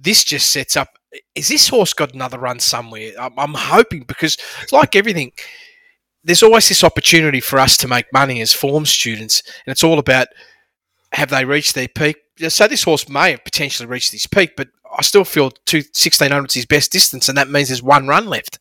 this 0.00 0.22
just 0.22 0.50
sets 0.52 0.76
up. 0.76 0.88
Is 1.34 1.48
this 1.48 1.68
horse 1.68 1.94
got 1.94 2.14
another 2.14 2.38
run 2.38 2.60
somewhere? 2.60 3.10
I'm, 3.18 3.36
I'm 3.38 3.54
hoping 3.54 4.04
because 4.04 4.36
it's 4.62 4.72
like 4.72 4.94
everything. 4.94 5.32
There's 6.22 6.42
always 6.44 6.68
this 6.68 6.84
opportunity 6.84 7.40
for 7.40 7.58
us 7.58 7.76
to 7.78 7.88
make 7.88 8.12
money 8.12 8.40
as 8.40 8.52
form 8.52 8.86
students, 8.86 9.42
and 9.66 9.72
it's 9.72 9.84
all 9.84 9.98
about 9.98 10.28
have 11.12 11.30
they 11.30 11.44
reached 11.44 11.74
their 11.74 11.88
peak. 11.88 12.16
So 12.38 12.68
this 12.68 12.82
horse 12.82 13.08
may 13.08 13.32
have 13.32 13.44
potentially 13.44 13.88
reached 13.88 14.12
his 14.12 14.26
peak, 14.26 14.56
but 14.56 14.68
I 14.96 15.02
still 15.02 15.24
feel 15.24 15.50
two, 15.50 15.78
1600 15.78 16.50
is 16.50 16.54
his 16.54 16.66
best 16.66 16.92
distance, 16.92 17.28
and 17.28 17.38
that 17.38 17.48
means 17.48 17.68
there's 17.68 17.82
one 17.82 18.06
run 18.06 18.26
left. 18.26 18.58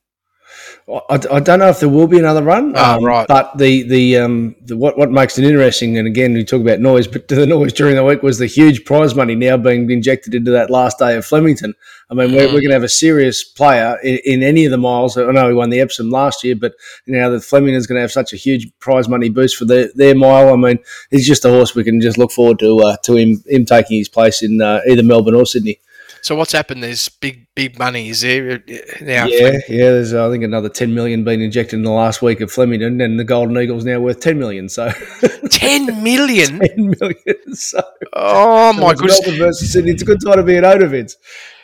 I, 0.88 1.20
I 1.32 1.40
don't 1.40 1.58
know 1.58 1.70
if 1.70 1.80
there 1.80 1.90
will 1.90 2.06
be 2.08 2.20
another 2.20 2.44
run. 2.44 2.74
Ah, 2.76 3.00
right. 3.02 3.28
But 3.28 3.58
the 3.58 3.82
the 3.84 4.18
um 4.18 4.56
the, 4.62 4.78
what 4.78 5.00
what 5.00 5.10
makes 5.10 5.40
it 5.40 5.44
interesting, 5.44 5.98
and 5.98 6.08
again 6.08 6.34
we 6.34 6.44
talk 6.44 6.62
about 6.62 6.80
noise, 6.80 7.08
but 7.08 7.28
the 7.28 7.48
noise 7.48 7.74
during 7.74 7.96
the 7.96 8.04
week 8.04 8.22
was 8.22 8.38
the 8.38 8.46
huge 8.46 8.86
prize 8.86 9.16
money 9.16 9.34
now 9.34 9.58
being 9.58 9.90
injected 9.90 10.36
into 10.36 10.52
that 10.52 10.70
last 10.70 11.00
day 11.00 11.16
of 11.16 11.26
Flemington. 11.26 11.74
I 12.12 12.14
mean, 12.14 12.34
we're, 12.34 12.46
we're 12.46 12.62
going 12.62 12.70
to 12.70 12.74
have 12.74 12.84
a 12.84 12.90
serious 12.90 13.44
player 13.44 13.98
in, 14.04 14.20
in 14.26 14.44
any 14.44 14.66
of 14.66 14.72
the 14.72 14.78
miles. 14.78 15.18
I 15.18 15.32
know 15.32 15.48
he 15.48 15.56
won 15.56 15.72
the 15.72 15.80
Epsom 15.80 16.12
last 16.12 16.44
year, 16.44 16.56
but 16.56 16.74
you 17.08 17.14
know 17.18 17.32
that 17.32 17.42
Flemington's 17.42 17.88
going 17.88 17.98
to 17.98 18.02
have 18.02 18.12
such 18.12 18.32
a 18.32 18.38
huge 18.38 18.70
prize 18.78 19.10
money 19.10 19.30
boost 19.30 19.56
for 19.56 19.66
their, 19.66 19.90
their 19.96 20.14
mile. 20.14 20.54
I 20.54 20.56
mean, 20.56 20.78
he's 21.10 21.26
just 21.26 21.46
a 21.46 21.50
horse 21.50 21.74
we 21.74 21.84
can 21.84 22.00
just 22.00 22.20
look 22.20 22.32
forward 22.32 22.60
to 22.60 22.80
uh, 22.82 22.98
to 23.06 23.16
him 23.16 23.44
him 23.48 23.66
taking 23.66 23.98
his 23.98 24.10
place 24.10 24.44
in 24.44 24.62
uh, 24.62 24.82
either 24.88 25.02
Melbourne 25.02 25.34
or 25.34 25.48
Sydney. 25.48 25.80
So 26.26 26.36
what's 26.36 26.54
happened? 26.54 26.82
There's 26.82 27.08
big, 27.08 27.46
big 27.54 27.78
money. 27.78 28.10
Is 28.10 28.22
there 28.22 28.54
uh, 28.54 28.58
now? 29.00 29.28
Yeah, 29.28 29.60
yeah. 29.70 29.92
There's 29.92 30.12
I 30.12 30.28
think 30.32 30.44
another 30.44 30.70
ten 30.70 30.96
million 30.96 31.24
being 31.24 31.40
injected 31.40 31.78
in 31.78 31.84
the 31.84 31.92
last 31.92 32.24
week 32.24 32.42
at 32.42 32.50
Flemington, 32.50 33.00
and 33.00 33.20
the 33.20 33.24
Golden 33.24 33.56
Eagle's 33.60 33.86
now 33.86 34.00
worth 34.00 34.22
ten 34.22 34.40
million. 34.40 34.68
So 34.68 34.90
Ten 35.52 36.02
million. 36.02 36.58
ten 36.68 36.96
million. 37.00 37.54
So 37.56 37.80
Oh 38.14 38.74
so 38.74 38.82
my 38.82 38.96
goodness. 38.96 39.22
Melbourne 39.22 39.40
versus 39.40 39.72
Sydney. 39.72 39.92
It's 39.92 40.02
a 40.02 40.06
good 40.06 40.18
time 40.26 40.38
to 40.38 40.44
be 40.44 40.58
an 40.58 40.90
Vince. 40.90 41.16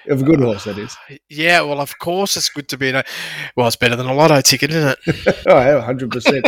Of 0.08 0.22
a 0.22 0.26
good 0.26 0.40
horse, 0.40 0.66
that 0.66 0.78
is. 0.78 0.96
Yeah, 1.30 1.62
well, 1.62 1.80
of 1.80 1.98
course 1.98 2.38
it's 2.38 2.50
good 2.50 2.68
to 2.70 2.78
be 2.78 2.90
in 2.90 2.96
a. 2.96 3.04
Well, 3.56 3.66
it's 3.66 3.76
better 3.76 3.96
than 3.96 4.06
a 4.06 4.14
lotto 4.14 4.42
ticket, 4.42 4.70
isn't 4.70 4.98
it? 5.08 5.38
Oh, 5.48 5.60
yeah, 5.60 5.82
hundred 5.82 6.12
percent. 6.12 6.48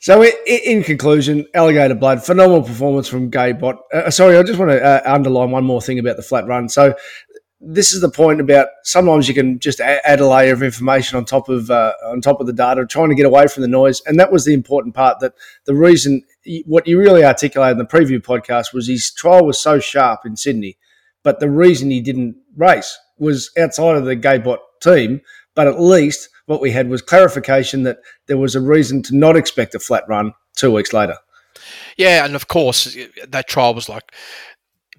So, 0.00 0.24
in 0.24 0.82
conclusion, 0.82 1.46
Alligator 1.52 1.94
Blood, 1.94 2.24
phenomenal 2.24 2.62
performance 2.62 3.06
from 3.06 3.28
Gai 3.28 3.52
Bott. 3.52 3.76
Uh, 3.92 4.10
sorry, 4.10 4.38
I 4.38 4.42
just 4.42 4.58
want 4.58 4.70
to 4.70 4.82
uh, 4.82 5.02
underline 5.04 5.50
one 5.50 5.64
more 5.64 5.82
thing 5.82 5.98
about 5.98 6.16
the 6.16 6.22
flat 6.22 6.46
run. 6.46 6.70
So, 6.70 6.94
this 7.60 7.92
is 7.92 8.00
the 8.00 8.08
point 8.08 8.40
about 8.40 8.68
sometimes 8.82 9.28
you 9.28 9.34
can 9.34 9.58
just 9.58 9.78
add 9.78 10.20
a 10.20 10.26
layer 10.26 10.54
of 10.54 10.62
information 10.62 11.18
on 11.18 11.26
top 11.26 11.50
of 11.50 11.70
uh, 11.70 11.92
on 12.06 12.22
top 12.22 12.40
of 12.40 12.46
the 12.46 12.54
data, 12.54 12.86
trying 12.86 13.10
to 13.10 13.14
get 13.14 13.26
away 13.26 13.46
from 13.46 13.60
the 13.60 13.68
noise, 13.68 14.00
and 14.06 14.18
that 14.18 14.32
was 14.32 14.46
the 14.46 14.54
important 14.54 14.94
part. 14.94 15.20
That 15.20 15.34
the 15.66 15.74
reason 15.74 16.22
what 16.64 16.86
you 16.86 16.98
really 16.98 17.22
articulated 17.22 17.78
in 17.78 17.78
the 17.78 17.84
preview 17.84 18.22
podcast 18.22 18.72
was 18.72 18.88
his 18.88 19.12
trial 19.12 19.44
was 19.44 19.60
so 19.60 19.80
sharp 19.80 20.20
in 20.24 20.34
Sydney, 20.34 20.78
but 21.22 21.40
the 21.40 21.50
reason 21.50 21.90
he 21.90 22.00
didn't 22.00 22.36
race 22.56 22.98
was 23.18 23.50
outside 23.58 23.96
of 23.96 24.06
the 24.06 24.16
Gai 24.16 24.38
Bott 24.38 24.60
team. 24.82 25.20
But 25.54 25.66
at 25.66 25.78
least 25.78 26.30
what 26.50 26.60
we 26.60 26.72
had 26.72 26.88
was 26.88 27.00
clarification 27.00 27.84
that 27.84 27.98
there 28.26 28.36
was 28.36 28.56
a 28.56 28.60
reason 28.60 29.02
to 29.04 29.16
not 29.16 29.36
expect 29.36 29.76
a 29.76 29.78
flat 29.78 30.02
run 30.08 30.34
two 30.56 30.72
weeks 30.72 30.92
later. 30.92 31.16
Yeah, 31.96 32.24
and 32.24 32.34
of 32.34 32.48
course 32.48 32.96
that 33.28 33.48
trial 33.48 33.72
was 33.72 33.88
like 33.88 34.12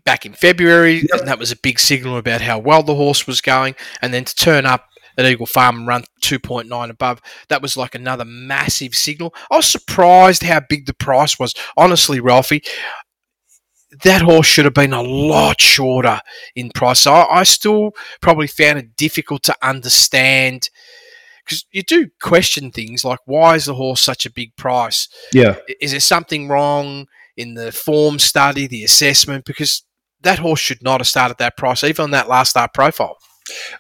back 0.05 0.25
in 0.25 0.33
February, 0.33 1.03
and 1.11 1.27
that 1.27 1.37
was 1.37 1.51
a 1.51 1.57
big 1.57 1.77
signal 1.77 2.17
about 2.17 2.39
how 2.39 2.57
well 2.57 2.83
the 2.83 2.95
horse 2.95 3.27
was 3.27 3.41
going, 3.41 3.75
and 4.01 4.13
then 4.13 4.23
to 4.23 4.33
turn 4.33 4.65
up 4.65 4.87
at 5.17 5.25
Eagle 5.25 5.45
Farm 5.45 5.79
and 5.79 5.87
run 5.87 6.05
2.9 6.23 6.89
above, 6.89 7.21
that 7.49 7.61
was 7.61 7.75
like 7.75 7.95
another 7.95 8.23
massive 8.23 8.95
signal. 8.95 9.35
I 9.51 9.57
was 9.57 9.67
surprised 9.67 10.43
how 10.43 10.61
big 10.61 10.85
the 10.85 10.93
price 10.93 11.37
was. 11.37 11.53
Honestly, 11.75 12.21
Ralphie, 12.21 12.63
that 14.03 14.21
horse 14.21 14.47
should 14.47 14.63
have 14.63 14.73
been 14.73 14.93
a 14.93 15.01
lot 15.01 15.59
shorter 15.59 16.21
in 16.55 16.71
price. 16.73 17.01
So 17.01 17.11
I, 17.11 17.41
I 17.41 17.43
still 17.43 17.91
probably 18.21 18.47
found 18.47 18.79
it 18.79 18.95
difficult 18.95 19.43
to 19.43 19.55
understand 19.61 20.69
because 21.51 21.65
you 21.71 21.83
do 21.83 22.09
question 22.21 22.71
things 22.71 23.03
like 23.03 23.19
why 23.25 23.55
is 23.55 23.65
the 23.65 23.75
horse 23.75 24.01
such 24.01 24.25
a 24.25 24.31
big 24.31 24.55
price? 24.55 25.09
Yeah. 25.33 25.57
is 25.81 25.91
there 25.91 25.99
something 25.99 26.47
wrong 26.47 27.07
in 27.35 27.55
the 27.55 27.71
form 27.71 28.19
study, 28.19 28.67
the 28.67 28.83
assessment? 28.85 29.43
Because 29.45 29.83
that 30.21 30.39
horse 30.39 30.59
should 30.59 30.81
not 30.81 31.01
have 31.01 31.07
started 31.07 31.37
that 31.39 31.57
price, 31.57 31.83
even 31.83 32.03
on 32.03 32.11
that 32.11 32.29
last 32.29 32.51
start 32.51 32.73
profile. 32.73 33.17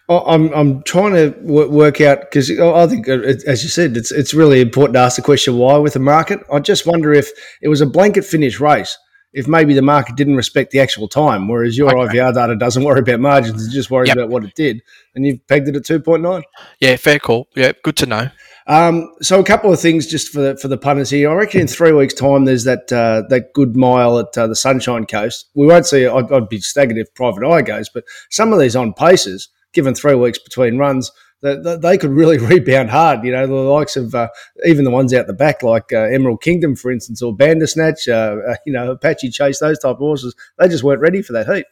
I'm 0.09 0.51
I'm 0.53 0.83
trying 0.83 1.13
to 1.13 1.39
work 1.43 2.01
out 2.01 2.21
because 2.21 2.51
I 2.51 2.87
think, 2.87 3.07
uh, 3.07 3.19
as 3.47 3.63
you 3.63 3.69
said, 3.69 3.95
it's 3.95 4.11
it's 4.11 4.33
really 4.33 4.59
important 4.59 4.95
to 4.95 4.99
ask 4.99 5.15
the 5.15 5.21
question 5.21 5.57
why 5.57 5.77
with 5.77 5.93
the 5.93 5.99
market. 5.99 6.39
I 6.51 6.59
just 6.59 6.85
wonder 6.85 7.13
if 7.13 7.29
it 7.61 7.69
was 7.69 7.79
a 7.79 7.85
blanket 7.85 8.25
finish 8.25 8.59
race. 8.59 8.97
If 9.33 9.47
maybe 9.47 9.73
the 9.73 9.81
market 9.81 10.17
didn't 10.17 10.35
respect 10.35 10.71
the 10.71 10.79
actual 10.81 11.07
time, 11.07 11.47
whereas 11.47 11.77
your 11.77 11.87
Okay. 11.89 12.17
IVR 12.17 12.33
data 12.33 12.55
doesn't 12.55 12.83
worry 12.83 12.99
about 12.99 13.19
margins, 13.21 13.65
it 13.65 13.71
just 13.71 13.89
worries 13.89 14.09
Yep. 14.09 14.17
about 14.17 14.29
what 14.29 14.43
it 14.43 14.53
did, 14.55 14.81
and 15.15 15.25
you've 15.25 15.45
pegged 15.47 15.69
it 15.69 15.75
at 15.75 15.85
two 15.85 15.99
point 16.01 16.21
nine. 16.23 16.43
Yeah, 16.81 16.97
fair 16.97 17.17
call. 17.19 17.47
Yeah, 17.55 17.71
good 17.83 17.95
to 17.97 18.05
know. 18.05 18.29
Um, 18.67 19.11
so 19.21 19.39
a 19.39 19.43
couple 19.43 19.73
of 19.73 19.79
things 19.79 20.05
just 20.05 20.31
for 20.31 20.39
the, 20.39 20.57
for 20.57 20.67
the 20.67 20.77
punters 20.77 21.09
here. 21.09 21.31
I 21.31 21.33
reckon 21.33 21.61
in 21.61 21.67
three 21.67 21.91
weeks' 21.93 22.13
time, 22.13 22.45
there's 22.45 22.63
that 22.65 22.91
uh, 22.91 23.23
that 23.29 23.53
good 23.53 23.75
mile 23.75 24.19
at 24.19 24.37
uh, 24.37 24.47
the 24.47 24.55
Sunshine 24.55 25.05
Coast. 25.05 25.49
We 25.55 25.65
won't 25.65 25.87
see. 25.87 26.05
I'd, 26.05 26.31
I'd 26.31 26.47
be 26.49 26.59
staggered 26.59 26.97
if 26.97 27.13
Private 27.15 27.45
Eye 27.47 27.61
goes, 27.63 27.89
but 27.89 28.03
some 28.29 28.53
of 28.53 28.59
these 28.59 28.75
on 28.75 28.93
paces, 28.93 29.49
given 29.73 29.95
three 29.95 30.15
weeks 30.15 30.37
between 30.39 30.77
runs, 30.77 31.11
that 31.41 31.81
they 31.81 31.97
could 31.97 32.11
really 32.11 32.37
rebound 32.39 32.89
hard. 32.89 33.23
You 33.23 33.31
know, 33.31 33.47
the 33.47 33.53
likes 33.53 33.95
of 33.95 34.13
uh, 34.15 34.29
even 34.65 34.85
the 34.85 34.91
ones 34.91 35.13
out 35.13 35.27
the 35.27 35.33
back, 35.33 35.63
like 35.63 35.91
uh, 35.93 35.97
Emerald 36.01 36.41
Kingdom, 36.41 36.75
for 36.75 36.91
instance, 36.91 37.21
or 37.21 37.35
Bandersnatch. 37.35 38.07
Uh, 38.07 38.37
uh, 38.49 38.55
you 38.65 38.73
know, 38.73 38.91
Apache 38.91 39.29
Chase, 39.31 39.59
those 39.59 39.79
type 39.79 39.91
of 39.93 39.97
horses. 39.97 40.35
They 40.59 40.67
just 40.67 40.83
weren't 40.83 41.01
ready 41.01 41.21
for 41.21 41.33
that 41.33 41.47
heat, 41.47 41.65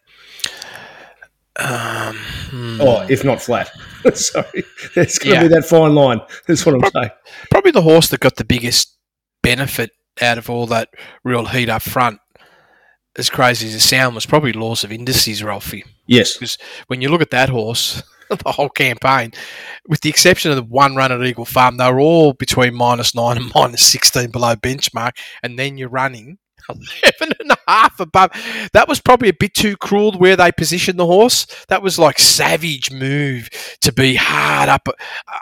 Um, 1.58 2.16
hmm. 2.50 2.82
or 2.82 3.06
if 3.12 3.24
not 3.26 3.42
flat. 3.42 3.70
Sorry, 4.14 4.64
there's 4.96 5.18
going 5.20 5.36
to 5.36 5.42
Yeah. 5.42 5.48
be 5.48 5.54
that 5.56 5.66
fine 5.66 5.94
line. 5.94 6.22
That's 6.48 6.66
what 6.66 6.76
I'm 6.76 6.90
saying. 6.92 7.12
Probably 7.52 7.72
the 7.72 7.82
horse 7.82 8.08
that 8.10 8.22
got 8.22 8.38
the 8.38 8.46
biggest 8.46 8.96
benefit 9.44 9.92
out 10.22 10.38
of 10.38 10.50
all 10.50 10.68
that 10.68 10.90
real 11.24 11.46
heat 11.46 11.70
up 11.70 11.82
front, 11.82 12.20
as 13.18 13.30
crazy 13.30 13.68
as 13.68 13.76
it 13.76 13.80
sounds, 13.82 14.16
was 14.16 14.26
probably 14.26 14.54
Laws 14.54 14.84
of 14.86 14.92
Indices, 14.92 15.44
Ralphie. 15.44 15.84
Yes. 16.08 16.34
Because 16.34 16.58
when 16.88 17.02
you 17.02 17.10
look 17.10 17.22
at 17.22 17.32
that 17.32 17.50
horse, 17.50 18.04
the 18.44 18.52
whole 18.52 18.70
campaign, 18.70 19.32
with 19.88 20.02
the 20.02 20.10
exception 20.10 20.52
of 20.52 20.58
the 20.58 20.64
one 20.64 20.96
run 20.96 21.12
at 21.12 21.24
Eagle 21.24 21.46
Farm, 21.46 21.78
they 21.78 21.92
were 21.92 22.00
all 22.00 22.34
between 22.34 22.76
minus 22.76 23.16
nine 23.16 23.38
and 23.38 23.52
minus 23.56 23.86
16 23.88 24.32
below 24.32 24.56
benchmark. 24.56 25.12
And 25.44 25.58
then 25.58 25.78
you're 25.78 25.90
running 25.90 26.38
11 26.70 27.34
and 27.40 27.52
a 27.52 27.58
half 27.68 28.00
above. 28.00 28.32
That 28.74 28.88
was 28.88 29.00
probably 29.00 29.30
a 29.30 29.34
bit 29.34 29.54
too 29.54 29.76
cruel 29.78 30.18
where 30.18 30.36
they 30.36 30.52
positioned 30.52 31.00
the 31.00 31.06
horse. 31.06 31.48
That 31.68 31.82
was 31.82 31.98
like 31.98 32.20
savage 32.20 32.92
move 32.92 33.50
to 33.82 33.92
be 33.92 34.16
hard 34.16 34.70
up 34.70 34.88
uh, 34.88 34.92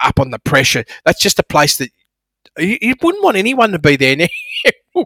up 0.03 0.19
on 0.19 0.31
the 0.31 0.39
pressure. 0.39 0.85
That's 1.05 1.21
just 1.21 1.39
a 1.39 1.43
place 1.43 1.77
that 1.77 1.91
you, 2.57 2.77
you 2.81 2.95
wouldn't 3.01 3.23
want 3.23 3.37
anyone 3.37 3.71
to 3.71 3.79
be 3.79 3.95
there. 3.95 4.15
now. 4.15 4.27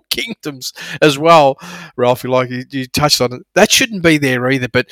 Kingdoms 0.10 0.72
as 1.02 1.18
well, 1.18 1.58
Ralphie, 1.98 2.30
like 2.30 2.50
you, 2.50 2.64
you 2.70 2.86
touched 2.88 3.20
on 3.20 3.34
it. 3.34 3.42
That 3.56 3.70
shouldn't 3.70 4.04
be 4.04 4.18
there 4.18 4.50
either. 4.50 4.70
But 4.70 4.90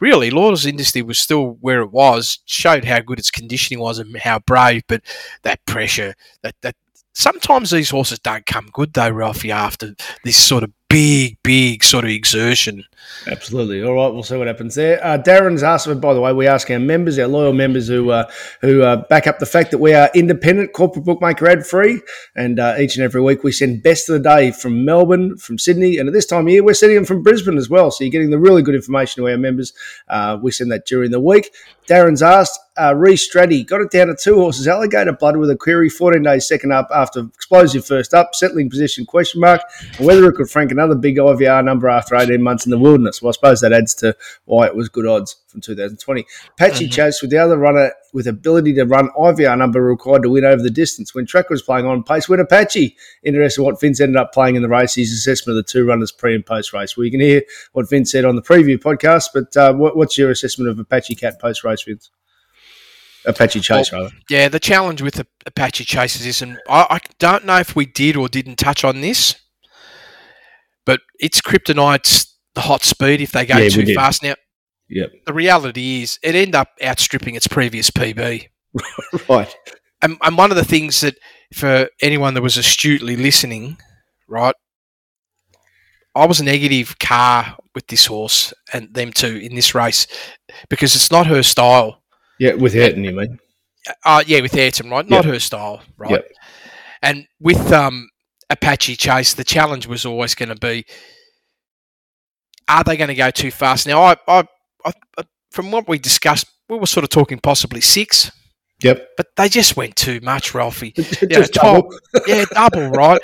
really, 0.00 0.30
Laws 0.30 0.66
Industry 0.66 1.02
was 1.02 1.18
still 1.18 1.58
where 1.60 1.80
it 1.80 1.92
was, 1.92 2.40
showed 2.44 2.84
how 2.84 3.00
good 3.00 3.18
its 3.18 3.30
conditioning 3.30 3.80
was 3.80 3.98
and 3.98 4.16
how 4.18 4.38
brave, 4.40 4.82
but 4.86 5.02
that 5.42 5.64
pressure, 5.66 6.14
that, 6.42 6.54
that 6.62 6.76
sometimes 7.18 7.70
these 7.70 7.90
horses 7.90 8.20
don't 8.20 8.46
come 8.46 8.70
good 8.72 8.94
though, 8.94 9.10
Ralphie, 9.10 9.50
after 9.50 9.94
this 10.24 10.36
sort 10.36 10.62
of 10.62 10.70
big, 10.88 11.36
big 11.42 11.84
sort 11.84 12.04
of 12.04 12.10
exertion. 12.10 12.84
Absolutely. 13.26 13.82
All 13.82 13.94
right, 13.94 14.12
we'll 14.12 14.22
see 14.22 14.36
what 14.36 14.46
happens 14.46 14.74
there. 14.74 15.04
Uh, 15.04 15.18
Darren's 15.18 15.62
asked, 15.62 16.00
by 16.00 16.14
the 16.14 16.20
way, 16.20 16.32
we 16.32 16.46
ask 16.46 16.70
our 16.70 16.78
members, 16.78 17.18
our 17.18 17.26
loyal 17.26 17.52
members 17.52 17.88
who 17.88 18.10
uh, 18.10 18.30
who 18.60 18.82
uh, 18.82 18.96
back 19.08 19.26
up 19.26 19.38
the 19.38 19.46
fact 19.46 19.70
that 19.72 19.78
we 19.78 19.92
are 19.92 20.10
independent, 20.14 20.72
corporate 20.72 21.04
bookmaker 21.04 21.48
ad 21.48 21.66
free, 21.66 22.00
and 22.36 22.60
uh, 22.60 22.76
each 22.78 22.96
and 22.96 23.04
every 23.04 23.20
week 23.20 23.42
we 23.42 23.52
send 23.52 23.82
best 23.82 24.08
of 24.08 24.14
the 24.14 24.28
day 24.28 24.52
from 24.52 24.84
Melbourne, 24.84 25.36
from 25.36 25.58
Sydney, 25.58 25.98
and 25.98 26.08
at 26.08 26.12
this 26.12 26.26
time 26.26 26.46
of 26.46 26.52
year 26.52 26.62
we're 26.62 26.74
sending 26.74 26.96
them 26.96 27.04
from 27.04 27.22
Brisbane 27.22 27.58
as 27.58 27.68
well. 27.68 27.90
So 27.90 28.04
you're 28.04 28.12
getting 28.12 28.30
the 28.30 28.38
really 28.38 28.62
good 28.62 28.74
information 28.74 29.22
to 29.22 29.30
our 29.30 29.38
members. 29.38 29.72
Uh, 30.08 30.38
we 30.40 30.52
send 30.52 30.70
that 30.70 30.86
during 30.86 31.10
the 31.10 31.20
week. 31.20 31.50
Darren's 31.88 32.22
asked, 32.22 32.58
uh, 32.78 32.94
Reece 32.94 33.28
Stratty 33.28 33.66
got 33.66 33.80
it 33.80 33.90
down 33.90 34.08
to 34.08 34.14
two 34.14 34.36
horses, 34.36 34.68
Alligator 34.68 35.12
Blood 35.12 35.36
with 35.36 35.50
a 35.50 35.56
query, 35.56 35.88
14 35.88 36.22
days 36.22 36.46
second 36.46 36.72
up 36.72 36.88
after 36.94 37.20
explosive 37.20 37.84
first 37.84 38.14
up, 38.14 38.34
settling 38.34 38.70
position 38.70 39.04
question 39.04 39.40
mark, 39.40 39.60
and 39.98 40.06
whether 40.06 40.28
it 40.28 40.34
could 40.34 40.50
frank 40.50 40.70
another 40.70 40.94
big 40.94 41.16
IVR 41.16 41.64
number 41.64 41.88
after 41.88 42.16
18 42.16 42.42
months 42.42 42.66
in 42.66 42.70
the 42.70 42.78
wilderness. 42.78 43.20
Well, 43.20 43.30
I 43.30 43.32
suppose 43.32 43.60
that 43.60 43.72
adds 43.72 43.94
to 43.96 44.16
why 44.44 44.66
it 44.66 44.74
was 44.74 44.88
good 44.88 45.06
odds 45.06 45.36
from 45.48 45.60
2020. 45.60 46.24
Apache 46.52 46.88
Chase 46.88 47.20
with 47.20 47.30
the 47.30 47.38
other 47.38 47.58
runner 47.58 47.92
with 48.12 48.26
ability 48.26 48.74
to 48.74 48.84
run 48.84 49.08
IVR 49.10 49.58
number 49.58 49.82
required 49.82 50.22
to 50.22 50.30
win 50.30 50.44
over 50.44 50.62
the 50.62 50.70
distance. 50.70 51.14
When 51.14 51.26
Track 51.26 51.50
was 51.50 51.62
playing 51.62 51.86
on 51.86 52.02
pace, 52.02 52.28
went 52.28 52.42
Apache. 52.42 52.96
Interesting 53.22 53.64
what 53.64 53.80
Vince 53.80 54.00
ended 54.00 54.16
up 54.16 54.32
playing 54.32 54.56
in 54.56 54.62
the 54.62 54.68
race, 54.68 54.94
his 54.94 55.12
assessment 55.12 55.58
of 55.58 55.64
the 55.64 55.70
two 55.70 55.86
runners 55.86 56.12
pre 56.12 56.34
and 56.34 56.44
post 56.44 56.72
race. 56.72 56.96
Well, 56.96 57.04
you 57.04 57.10
can 57.10 57.20
hear 57.20 57.42
what 57.72 57.88
Vince 57.88 58.12
said 58.12 58.24
on 58.24 58.36
the 58.36 58.42
preview 58.42 58.78
podcast, 58.78 59.26
but 59.34 59.56
uh, 59.56 59.74
what, 59.74 59.96
what's 59.96 60.16
your 60.16 60.30
assessment 60.30 60.70
of 60.70 60.78
Apache 60.78 61.16
Cat 61.16 61.40
post 61.40 61.64
race, 61.64 61.82
Vince? 61.82 62.10
Apache 63.26 63.60
Chase, 63.60 63.92
rather. 63.92 64.10
Yeah, 64.30 64.48
the 64.48 64.60
challenge 64.60 65.02
with 65.02 65.24
Apache 65.46 65.84
Chase 65.84 66.24
is, 66.24 66.42
and 66.42 66.58
I, 66.68 66.86
I 66.90 66.98
don't 67.18 67.44
know 67.44 67.58
if 67.58 67.74
we 67.76 67.86
did 67.86 68.16
or 68.16 68.28
didn't 68.28 68.56
touch 68.56 68.84
on 68.84 69.00
this, 69.00 69.34
but 70.86 71.00
its 71.18 71.40
kryptonite's 71.40 72.36
the 72.54 72.62
hot 72.62 72.82
speed 72.82 73.20
if 73.20 73.32
they 73.32 73.44
go 73.46 73.56
Yeah, 73.58 73.68
too 73.68 73.94
fast. 73.94 74.22
Now, 74.22 74.34
Yep. 74.90 75.10
the 75.26 75.34
reality 75.34 76.02
is 76.02 76.18
it 76.22 76.34
ended 76.34 76.54
up 76.54 76.70
outstripping 76.82 77.34
its 77.34 77.46
previous 77.48 77.90
PB. 77.90 78.46
Right. 79.28 79.54
And, 80.00 80.16
and 80.22 80.38
one 80.38 80.50
of 80.50 80.56
the 80.56 80.64
things 80.64 81.00
that, 81.00 81.16
for 81.52 81.88
anyone 82.00 82.34
that 82.34 82.42
was 82.42 82.56
astutely 82.56 83.16
listening, 83.16 83.78
right, 84.28 84.54
I 86.14 86.26
was 86.26 86.40
a 86.40 86.44
negative 86.44 86.98
car 86.98 87.56
with 87.74 87.86
this 87.88 88.06
horse 88.06 88.52
and 88.72 88.92
them 88.94 89.12
two 89.12 89.36
in 89.36 89.54
this 89.54 89.74
race 89.74 90.06
because 90.68 90.94
it's 90.94 91.10
not 91.10 91.26
her 91.26 91.42
style. 91.42 91.97
Yeah, 92.38 92.54
with 92.54 92.74
Ayrton, 92.74 93.04
you 93.04 93.12
mean? 93.12 93.38
Uh, 94.04 94.22
yeah, 94.26 94.40
with 94.40 94.54
Ayrton, 94.56 94.90
right? 94.90 95.08
Not 95.08 95.24
Yep. 95.24 95.34
her 95.34 95.40
style, 95.40 95.82
right? 95.96 96.10
Yep. 96.12 96.30
And 97.02 97.26
with 97.40 97.72
um, 97.72 98.08
Apache 98.50 98.96
Chase, 98.96 99.34
the 99.34 99.44
challenge 99.44 99.86
was 99.86 100.04
always 100.04 100.34
going 100.34 100.48
to 100.50 100.56
be: 100.56 100.84
Are 102.68 102.84
they 102.84 102.96
going 102.96 103.08
to 103.08 103.14
go 103.14 103.30
too 103.30 103.50
fast? 103.50 103.86
Now, 103.86 104.02
I, 104.02 104.16
I, 104.26 104.44
I, 104.84 105.22
from 105.50 105.70
what 105.70 105.88
we 105.88 105.98
discussed, 105.98 106.46
we 106.68 106.76
were 106.78 106.86
sort 106.86 107.04
of 107.04 107.10
talking 107.10 107.38
possibly 107.38 107.80
six, 107.80 108.30
Yep. 108.82 109.08
but 109.16 109.26
they 109.36 109.48
just 109.48 109.76
went 109.76 109.96
too 109.96 110.20
much, 110.22 110.54
Ralphie. 110.54 110.92
Just 110.96 111.22
Yeah, 111.30 111.46
double. 111.52 111.98
yeah, 112.26 112.44
double, 112.52 112.90
right? 112.90 113.20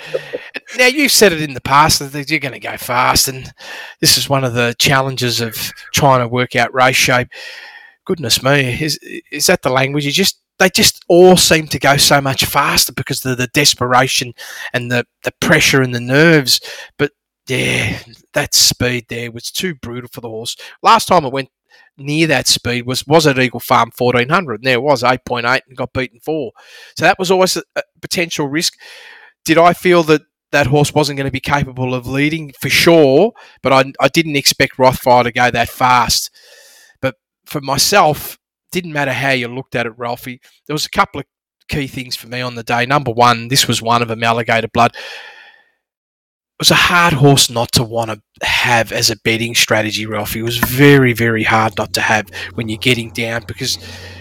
Now 0.77 0.87
you've 0.87 1.11
said 1.11 1.31
it 1.31 1.41
in 1.41 1.53
the 1.53 1.61
past 1.61 1.99
that 2.11 2.29
you're 2.29 2.39
going 2.39 2.53
to 2.53 2.59
go 2.59 2.75
fast, 2.77 3.27
and 3.27 3.51
this 4.01 4.17
is 4.17 4.27
one 4.29 4.43
of 4.43 4.53
the 4.53 4.75
challenges 4.79 5.41
of 5.41 5.55
trying 5.93 6.21
to 6.21 6.27
work 6.27 6.55
out 6.55 6.73
race 6.73 6.95
shape. 6.95 7.27
Goodness 8.05 8.43
me, 8.43 8.81
is 8.81 8.99
is 9.31 9.47
that 9.47 9.61
the 9.61 9.69
language? 9.69 10.05
You 10.05 10.11
just 10.11 10.39
they 10.59 10.69
just 10.69 11.03
all 11.09 11.35
seem 11.37 11.67
to 11.67 11.79
go 11.79 11.97
so 11.97 12.21
much 12.21 12.45
faster 12.45 12.93
because 12.93 13.25
of 13.25 13.37
the 13.37 13.47
desperation 13.47 14.33
and 14.73 14.91
the 14.91 15.05
the 15.23 15.33
pressure 15.41 15.81
and 15.81 15.93
the 15.93 15.99
nerves. 15.99 16.61
But 16.97 17.11
yeah, 17.47 17.99
that 18.33 18.53
speed 18.53 19.05
there 19.09 19.31
was 19.31 19.51
too 19.51 19.75
brutal 19.75 20.09
for 20.11 20.21
the 20.21 20.29
horse. 20.29 20.55
Last 20.81 21.07
time 21.07 21.25
it 21.25 21.33
went 21.33 21.49
near 21.97 22.27
that 22.27 22.47
speed 22.47 22.85
was 22.85 23.05
was 23.07 23.27
at 23.27 23.39
Eagle 23.39 23.59
Farm 23.59 23.91
1400. 23.95 24.55
And 24.55 24.63
there 24.63 24.75
it 24.75 24.81
was 24.81 25.03
8.8 25.03 25.61
and 25.67 25.77
got 25.77 25.93
beaten 25.93 26.19
four. 26.19 26.51
So 26.97 27.05
that 27.05 27.19
was 27.19 27.31
always 27.31 27.55
a, 27.57 27.63
a 27.75 27.83
potential 28.01 28.47
risk. 28.47 28.73
Did 29.43 29.57
I 29.57 29.73
feel 29.73 30.03
that 30.03 30.21
that 30.51 30.67
horse 30.67 30.93
wasn't 30.93 31.17
going 31.17 31.27
to 31.27 31.31
be 31.31 31.39
capable 31.39 31.93
of 31.93 32.07
leading 32.07 32.53
for 32.59 32.69
sure? 32.69 33.33
But 33.61 33.73
I, 33.73 33.93
I 33.99 34.07
didn't 34.07 34.35
expect 34.35 34.77
Rothfire 34.77 35.23
to 35.23 35.31
go 35.31 35.51
that 35.51 35.69
fast. 35.69 36.31
For 37.45 37.61
myself, 37.61 38.37
didn't 38.71 38.93
matter 38.93 39.13
how 39.13 39.31
you 39.31 39.47
looked 39.47 39.75
at 39.75 39.85
it, 39.85 39.93
Ralphie. 39.97 40.41
There 40.67 40.73
was 40.73 40.85
a 40.85 40.89
couple 40.89 41.19
of 41.21 41.25
key 41.69 41.87
things 41.87 42.15
for 42.15 42.27
me 42.27 42.41
on 42.41 42.55
the 42.55 42.63
day. 42.63 42.85
Number 42.85 43.11
one, 43.11 43.47
this 43.47 43.67
was 43.67 43.81
one 43.81 44.01
of 44.01 44.07
them, 44.07 44.23
Alligator 44.23 44.67
Blood. 44.67 44.91
It 44.95 46.59
was 46.59 46.71
a 46.71 46.75
hard 46.75 47.13
horse 47.13 47.49
not 47.49 47.71
to 47.73 47.83
want 47.83 48.11
to 48.11 48.45
have 48.45 48.91
as 48.91 49.09
a 49.09 49.17
betting 49.17 49.55
strategy, 49.55 50.05
Ralphie. 50.05 50.39
It 50.39 50.43
was 50.43 50.57
very, 50.57 51.11
very 51.11 51.43
hard 51.43 51.77
not 51.77 51.93
to 51.93 52.01
have 52.01 52.29
when 52.53 52.69
you're 52.69 52.77
getting 52.77 53.11
down 53.11 53.43
because 53.45 53.77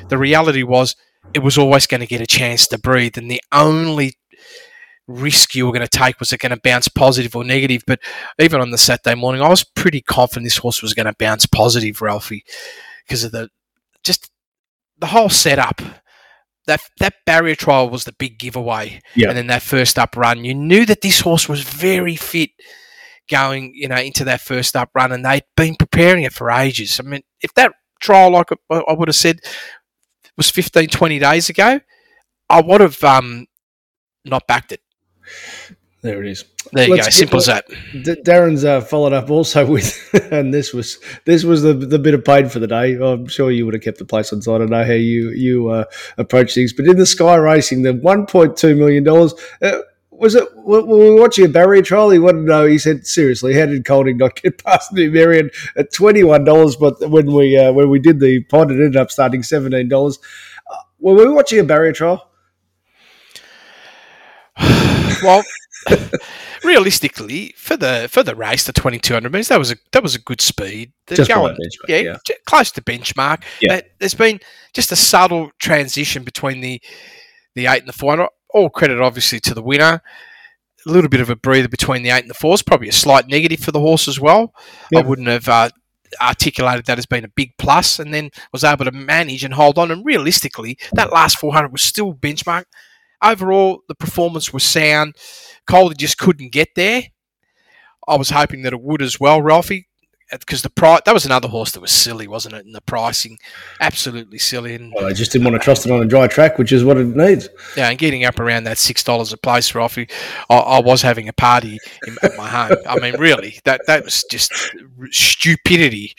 the 0.08 0.18
reality 0.18 0.64
was 0.64 0.96
it 1.32 1.40
was 1.40 1.56
always 1.56 1.86
going 1.86 2.00
to 2.00 2.06
get 2.06 2.20
a 2.20 2.26
chance 2.26 2.66
to 2.68 2.78
breathe. 2.78 3.16
And 3.16 3.30
the 3.30 3.42
only 3.52 4.14
risk 5.06 5.54
you 5.54 5.66
were 5.66 5.72
going 5.72 5.86
to 5.86 5.98
take 5.98 6.18
was 6.18 6.32
it 6.32 6.40
going 6.40 6.50
to 6.50 6.60
bounce 6.60 6.88
positive 6.88 7.36
or 7.36 7.44
negative. 7.44 7.82
But 7.86 8.00
even 8.38 8.60
on 8.60 8.70
the 8.70 8.78
Saturday 8.78 9.14
morning, 9.14 9.42
I 9.42 9.48
was 9.48 9.64
pretty 9.64 10.00
confident 10.00 10.44
this 10.44 10.58
horse 10.58 10.82
was 10.82 10.94
going 10.94 11.06
to 11.06 11.14
bounce 11.18 11.46
positive, 11.46 12.00
Ralphie, 12.00 12.44
because 13.06 13.24
of 13.24 13.32
the 13.32 13.48
just 14.04 14.30
the 14.98 15.06
whole 15.06 15.28
setup. 15.28 15.80
That 16.66 16.80
that 16.98 17.14
barrier 17.26 17.54
trial 17.54 17.90
was 17.90 18.04
the 18.04 18.12
big 18.12 18.38
giveaway, 18.38 19.00
Yeah. 19.14 19.28
and 19.28 19.36
then 19.36 19.48
that 19.48 19.60
first 19.62 19.98
up 19.98 20.16
run, 20.16 20.44
you 20.46 20.54
knew 20.54 20.86
that 20.86 21.02
this 21.02 21.20
horse 21.20 21.46
was 21.46 21.62
very 21.62 22.16
fit 22.16 22.50
going, 23.28 23.72
you 23.74 23.86
know, 23.86 23.96
into 23.96 24.24
that 24.24 24.40
first 24.40 24.74
up 24.74 24.88
run, 24.94 25.12
and 25.12 25.24
they'd 25.26 25.44
been 25.58 25.76
preparing 25.76 26.22
it 26.24 26.32
for 26.32 26.50
ages. 26.50 26.98
I 26.98 27.02
mean, 27.02 27.20
if 27.42 27.52
that 27.54 27.72
trial, 28.00 28.30
like 28.30 28.46
I 28.70 28.76
I 28.76 28.94
would 28.94 29.08
have 29.08 29.14
said, 29.14 29.40
was 30.38 30.48
15, 30.50 30.88
20 30.88 31.18
days 31.18 31.50
ago, 31.50 31.80
I 32.48 32.62
would 32.62 32.80
have 32.80 33.02
um, 33.04 33.46
not 34.24 34.46
backed 34.46 34.72
it. 34.72 34.80
There 36.04 36.22
it 36.22 36.28
is. 36.30 36.44
There 36.72 36.86
you 36.86 36.96
Let's 36.96 37.06
go. 37.06 37.10
Simple 37.12 37.38
as 37.38 37.46
that. 37.46 37.66
D- 37.66 38.20
Darren's 38.22 38.62
uh, 38.62 38.82
followed 38.82 39.14
up 39.14 39.30
also 39.30 39.64
with, 39.72 40.10
and 40.30 40.52
this 40.52 40.74
was 40.74 40.98
this 41.24 41.44
was 41.44 41.62
the 41.62 41.72
the 41.72 41.98
bit 41.98 42.12
of 42.12 42.22
pain 42.22 42.50
for 42.50 42.58
the 42.58 42.66
day. 42.66 42.92
I'm 42.96 43.26
sure 43.26 43.50
you 43.50 43.64
would 43.64 43.72
have 43.72 43.82
kept 43.82 43.96
the 43.96 44.04
place 44.04 44.30
on 44.30 44.42
side. 44.42 44.60
I 44.60 44.66
know 44.66 44.84
how 44.84 44.92
you 44.92 45.30
you 45.30 45.70
uh, 45.70 45.84
approach 46.18 46.52
things, 46.54 46.74
but 46.74 46.84
in 46.84 46.98
the 46.98 47.06
Sky 47.06 47.36
Racing, 47.36 47.82
the 47.84 47.94
1.2 47.94 48.76
million 48.76 49.02
dollars. 49.02 49.32
Uh, 49.62 49.78
was 50.10 50.34
it? 50.34 50.44
Were 50.56 50.84
were 50.84 50.98
we 51.14 51.18
watching 51.18 51.46
a 51.46 51.48
barrier 51.48 51.80
trial? 51.80 52.10
He 52.10 52.18
wanted 52.18 52.40
to 52.42 52.48
know. 52.48 52.66
He 52.66 52.76
said, 52.76 53.06
"Seriously, 53.06 53.54
how 53.54 53.64
did 53.64 53.86
Colding 53.86 54.18
not 54.18 54.40
get 54.42 54.62
past 54.64 54.92
New 54.92 55.10
Marion 55.10 55.48
at 55.74 55.90
twenty 55.90 56.22
one 56.22 56.44
dollars?" 56.44 56.76
But 56.76 57.00
when 57.08 57.32
we 57.32 57.56
uh, 57.56 57.72
when 57.72 57.88
we 57.88 57.98
did 57.98 58.20
the 58.20 58.44
pod, 58.44 58.70
it 58.70 58.74
ended 58.74 58.96
up 58.96 59.10
starting 59.10 59.42
seventeen 59.42 59.88
dollars. 59.88 60.18
Uh, 60.70 60.76
were 60.98 61.14
we 61.14 61.30
watching 61.30 61.60
a 61.60 61.64
barrier 61.64 61.92
trial? 61.94 62.30
Well, 65.22 65.42
realistically, 66.64 67.54
for 67.56 67.76
the 67.76 68.08
for 68.10 68.22
the 68.22 68.34
race, 68.34 68.64
the 68.64 68.72
twenty 68.72 68.98
two 68.98 69.14
hundred 69.14 69.32
meters, 69.32 69.48
that 69.48 69.58
was 69.58 69.72
a 69.72 69.76
that 69.92 70.02
was 70.02 70.14
a 70.14 70.20
good 70.20 70.40
speed. 70.40 70.92
They're 71.06 71.16
Just 71.16 71.30
going, 71.30 71.54
benchmark, 71.54 71.88
yeah, 71.88 71.98
yeah. 71.98 72.16
close 72.46 72.70
to 72.72 72.82
benchmark. 72.82 73.42
Yeah. 73.60 73.80
There's 73.98 74.14
been 74.14 74.40
just 74.72 74.92
a 74.92 74.96
subtle 74.96 75.50
transition 75.58 76.24
between 76.24 76.60
the 76.60 76.80
the 77.54 77.66
eight 77.66 77.80
and 77.80 77.88
the 77.88 77.92
four. 77.92 78.14
And 78.14 78.28
all 78.54 78.70
credit, 78.70 79.00
obviously, 79.00 79.40
to 79.40 79.52
the 79.52 79.62
winner. 79.62 80.00
A 80.86 80.90
little 80.90 81.08
bit 81.08 81.20
of 81.20 81.30
a 81.30 81.36
breather 81.36 81.68
between 81.68 82.02
the 82.02 82.10
eight 82.10 82.22
and 82.22 82.30
the 82.30 82.34
fours, 82.34 82.62
probably 82.62 82.88
a 82.88 82.92
slight 82.92 83.26
negative 83.26 83.60
for 83.60 83.72
the 83.72 83.80
horse 83.80 84.06
as 84.06 84.20
well. 84.20 84.54
I 84.94 85.00
wouldn't 85.02 85.28
have 85.28 85.48
uh, 85.48 85.70
articulated 86.20 86.86
that 86.86 86.98
as 86.98 87.06
being 87.06 87.24
a 87.24 87.28
big 87.28 87.56
plus, 87.58 87.98
and 87.98 88.12
then 88.12 88.30
was 88.52 88.64
able 88.64 88.84
to 88.84 88.92
manage 88.92 89.44
and 89.44 89.54
hold 89.54 89.78
on. 89.78 89.90
And 89.90 90.04
realistically, 90.04 90.78
that 90.92 91.12
last 91.12 91.38
400 91.38 91.72
was 91.72 91.82
still 91.82 92.14
benchmark. 92.14 92.64
Overall, 93.22 93.82
the 93.88 93.94
performance 93.94 94.52
was 94.52 94.62
sound. 94.62 95.16
Coley 95.66 95.94
just 95.94 96.18
couldn't 96.18 96.52
get 96.52 96.68
there. 96.76 97.02
I 98.06 98.16
was 98.16 98.30
hoping 98.30 98.62
that 98.62 98.72
it 98.72 98.82
would 98.82 99.00
as 99.02 99.18
well, 99.18 99.40
Ralphie, 99.40 99.88
because 100.30 100.62
the 100.62 100.70
price 100.70 101.00
that 101.06 101.14
was 101.14 101.24
another 101.24 101.48
horse 101.48 101.72
that 101.72 101.80
was 101.80 101.90
silly, 101.92 102.26
wasn't 102.26 102.54
it? 102.54 102.66
And 102.66 102.74
the 102.74 102.80
pricing, 102.82 103.38
absolutely 103.80 104.38
silly. 104.38 104.74
And 104.74 104.92
Well, 104.94 105.06
they 105.06 105.14
just 105.14 105.32
didn't 105.32 105.44
want 105.44 105.54
to 105.60 105.64
trust 105.64 105.86
it 105.86 105.92
on 105.92 106.02
a 106.02 106.06
dry 106.06 106.26
track, 106.26 106.58
which 106.58 106.72
is 106.72 106.84
what 106.84 106.96
it 106.98 107.06
needs. 107.16 107.48
yeah, 107.76 107.88
and 107.88 107.98
getting 107.98 108.24
up 108.24 108.38
around 108.40 108.64
that 108.64 108.76
six 108.78 109.02
dollars 109.02 109.32
a 109.32 109.36
place, 109.38 109.74
Ralphie, 109.74 110.08
I, 110.50 110.56
I 110.56 110.80
was 110.80 111.00
having 111.02 111.28
a 111.28 111.32
party 111.32 111.78
in, 112.06 112.16
at 112.22 112.36
my 112.36 112.48
home. 112.48 112.76
I 112.86 112.98
mean, 112.98 113.18
really, 113.18 113.58
that 113.64 113.80
that 113.86 114.04
was 114.04 114.24
just 114.30 114.52
stupidity. 115.10 116.14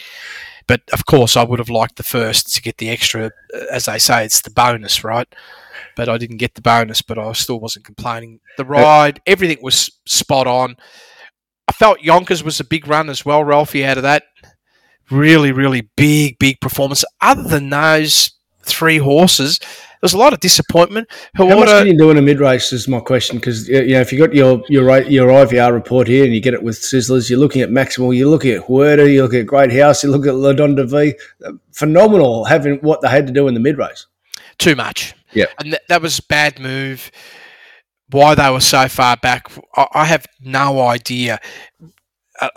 But 0.68 0.82
of 0.94 1.06
course, 1.06 1.38
I 1.38 1.44
would 1.44 1.60
have 1.60 1.70
liked 1.70 1.98
the 1.98 2.04
first 2.04 2.54
to 2.56 2.62
get 2.62 2.78
the 2.78 2.90
extra. 2.90 3.28
uh, 3.54 3.60
As 3.72 3.86
they 3.86 4.00
say, 4.00 4.26
it's 4.26 4.42
the 4.42 4.50
bonus, 4.50 5.04
right? 5.04 5.28
But 5.96 6.10
I 6.10 6.18
didn't 6.18 6.38
get 6.38 6.56
the 6.56 6.62
bonus, 6.62 7.02
but 7.02 7.18
I 7.18 7.32
still 7.34 7.60
wasn't 7.60 7.86
complaining. 7.86 8.40
The 8.58 8.66
ride, 8.66 9.22
everything 9.26 9.60
was 9.62 9.90
spot 10.06 10.48
on. 10.48 10.76
I 11.68 11.72
felt 11.72 12.02
Yonkers 12.02 12.44
was 12.44 12.60
a 12.60 12.64
big 12.64 12.88
run 12.88 13.10
as 13.10 13.26
well, 13.26 13.44
Ralphie, 13.44 13.86
out 13.86 13.98
of 13.98 14.04
that. 14.04 14.24
Really, 15.10 15.52
really 15.52 15.90
big, 15.96 16.38
big 16.40 16.60
performance. 16.62 17.04
Other 17.22 17.44
than 17.44 17.70
those 17.70 18.32
three 18.64 18.98
horses, 18.98 19.60
there 19.60 20.00
was 20.02 20.14
a 20.14 20.18
lot 20.18 20.34
of 20.34 20.40
disappointment. 20.40 21.08
How 21.36 21.48
much 21.48 21.68
can 21.68 21.88
you 21.88 21.98
do 21.98 22.12
in 22.12 22.18
a 22.18 22.22
mid 22.22 22.40
race? 22.40 22.74
Is 22.74 22.88
my 22.88 23.00
question 23.00 23.38
because 23.38 23.68
you 23.68 23.94
know 23.94 24.02
if 24.02 24.12
you 24.12 24.20
got 24.20 24.36
your 24.36 24.64
your 24.68 25.02
your 25.04 25.28
IVR 25.30 25.74
report 25.74 26.08
here 26.08 26.24
and 26.24 26.34
you 26.34 26.42
get 26.42 26.54
it 26.54 26.62
with 26.62 26.76
Sizzlers, 26.76 27.30
you're 27.30 27.40
looking 27.40 27.62
at 27.62 27.70
Maximal, 27.70 28.16
you're 28.16 28.30
looking 28.30 28.52
at 28.52 28.64
Huerta, 28.64 29.12
you 29.12 29.24
look 29.24 29.34
at 29.34 29.46
Great 29.48 29.72
House, 29.72 30.04
you 30.04 30.12
look 30.12 30.28
at 30.28 30.36
La 30.36 30.54
Don 30.54 30.76
de 30.76 30.86
V. 30.86 31.14
Phenomenal 31.72 32.46
having 32.46 32.78
what 32.78 33.02
they 33.02 33.10
had 33.10 33.28
to 33.28 33.34
do 33.34 33.48
in 33.48 33.54
the 33.54 33.60
mid 33.60 33.78
race. 33.78 34.08
too 34.58 34.76
much. 34.76 35.14
Yeah. 35.36 35.46
and 35.60 35.72
th- 35.72 35.82
that 35.90 36.02
was 36.02 36.20
a 36.20 36.24
bad 36.24 36.60
move. 36.60 37.12
Why 38.10 38.36
they 38.36 38.50
were 38.52 38.60
so 38.60 38.88
far 38.88 39.18
back, 39.18 39.48
I, 39.76 39.88
I 39.94 40.06
have 40.06 40.26
no 40.40 40.82
idea. 40.88 41.40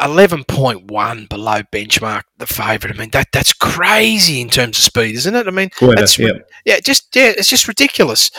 Eleven 0.01 0.45
point 0.45 0.91
one 0.91 1.27
below 1.27 1.63
benchmark, 1.73 2.23
the 2.39 2.47
favourite. 2.47 2.95
I 2.95 2.99
mean, 2.99 3.11
that 3.11 3.29
that's 3.33 3.53
crazy 3.53 4.41
in 4.41 4.49
terms 4.51 4.77
of 4.77 4.83
speed, 4.85 5.15
isn't 5.15 5.35
it? 5.35 5.47
I 5.47 5.51
mean, 5.51 5.71
Huerta, 5.79 6.01
that's 6.01 6.19
yeah. 6.19 6.33
yeah, 6.65 6.81
just 6.81 7.15
yeah, 7.15 7.33
it's 7.37 7.49
just 7.49 7.69
ridiculous. 7.69 8.31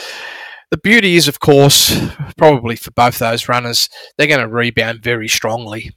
The 0.70 0.78
beauty 0.78 1.16
is, 1.16 1.28
of 1.28 1.40
course, 1.40 1.98
probably 2.38 2.76
for 2.76 2.92
both 2.92 3.20
those 3.20 3.50
runners, 3.50 3.90
they're 4.18 4.28
going 4.28 4.42
to 4.42 4.48
rebound 4.48 5.02
very 5.02 5.28
strongly. 5.28 5.92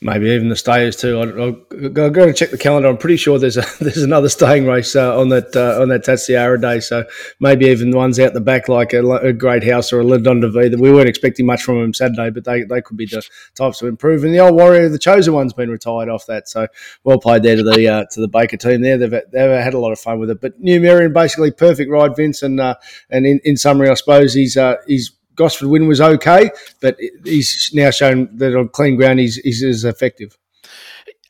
Maybe 0.00 0.26
even 0.30 0.48
the 0.48 0.56
stayers 0.56 0.96
too. 0.96 1.18
I, 1.18 1.22
I'll 1.22 2.10
go 2.10 2.24
and 2.24 2.36
check 2.36 2.50
the 2.50 2.58
calendar. 2.58 2.88
I'm 2.88 2.96
pretty 2.96 3.16
sure 3.16 3.38
there's 3.38 3.56
a 3.56 3.64
there's 3.80 4.02
another 4.02 4.28
staying 4.28 4.66
race 4.66 4.94
uh, 4.96 5.18
on 5.18 5.28
that 5.30 5.54
uh, 5.56 5.80
on 5.80 5.88
that 5.88 6.04
Tatsiara 6.04 6.60
day. 6.60 6.80
So 6.80 7.04
maybe 7.40 7.66
even 7.66 7.90
the 7.90 7.96
ones 7.96 8.18
out 8.18 8.32
the 8.32 8.40
back 8.40 8.68
like 8.68 8.92
a, 8.92 9.04
a 9.16 9.32
Great 9.32 9.64
House 9.64 9.92
or 9.92 10.00
a 10.00 10.04
La 10.04 10.18
Don 10.18 10.40
de 10.40 10.50
V 10.50 10.68
that 10.68 10.80
we 10.80 10.92
weren't 10.92 11.08
expecting 11.08 11.46
much 11.46 11.62
from 11.62 11.80
them 11.80 11.94
Saturday, 11.94 12.30
but 12.30 12.44
they, 12.44 12.62
they 12.62 12.82
could 12.82 12.96
be 12.96 13.06
the 13.06 13.22
types 13.54 13.78
to 13.78 13.86
improve. 13.86 14.24
And 14.24 14.34
the 14.34 14.40
old 14.40 14.54
Warrior, 14.54 14.88
the 14.88 14.98
chosen 14.98 15.34
one's 15.34 15.52
been 15.52 15.70
retired 15.70 16.08
off 16.08 16.26
that. 16.26 16.48
So 16.48 16.66
well 17.04 17.18
played 17.18 17.42
there 17.42 17.56
to 17.56 17.62
the 17.62 17.88
uh, 17.88 18.04
to 18.10 18.20
the 18.20 18.28
Baker 18.28 18.56
team 18.56 18.82
there. 18.82 18.98
They've 18.98 19.10
they've 19.10 19.62
had 19.62 19.74
a 19.74 19.78
lot 19.78 19.92
of 19.92 19.98
fun 19.98 20.18
with 20.18 20.30
it. 20.30 20.40
But 20.40 20.60
New 20.60 20.80
Marion 20.80 21.12
basically 21.12 21.50
perfect 21.50 21.90
ride, 21.90 22.16
Vince. 22.16 22.42
And 22.42 22.60
uh, 22.60 22.76
and 23.10 23.26
in, 23.26 23.40
in 23.44 23.56
summary, 23.56 23.88
I 23.88 23.94
suppose 23.94 24.34
he's 24.34 24.56
uh, 24.56 24.76
he's 24.86 25.12
Gosford 25.34 25.68
win 25.68 25.88
was 25.88 26.00
okay, 26.00 26.50
but 26.80 26.96
he's 27.24 27.70
now 27.74 27.90
shown 27.90 28.28
that 28.36 28.56
on 28.56 28.68
clean 28.68 28.96
ground 28.96 29.20
he's, 29.20 29.36
he's 29.36 29.62
as 29.62 29.84
effective. 29.84 30.36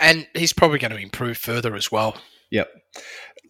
And 0.00 0.26
he's 0.34 0.52
probably 0.52 0.78
going 0.78 0.90
to 0.90 0.98
improve 0.98 1.38
further 1.38 1.74
as 1.74 1.90
well. 1.90 2.16
Yep. 2.50 2.68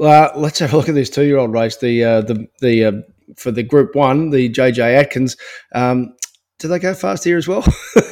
Uh, 0.00 0.28
let's 0.36 0.58
have 0.58 0.72
a 0.72 0.76
look 0.76 0.88
at 0.88 0.94
this 0.94 1.10
two-year-old 1.10 1.52
race. 1.52 1.76
The 1.76 2.04
uh, 2.04 2.20
the 2.22 2.48
the 2.60 2.84
uh, 2.84 2.92
for 3.36 3.52
the 3.52 3.62
Group 3.62 3.94
One, 3.94 4.30
the 4.30 4.50
JJ 4.50 4.98
Atkins. 4.98 5.36
Um, 5.72 6.16
do 6.58 6.68
they 6.68 6.78
go 6.80 6.94
fast 6.94 7.24
here 7.24 7.38
as 7.38 7.46
well? 7.46 7.64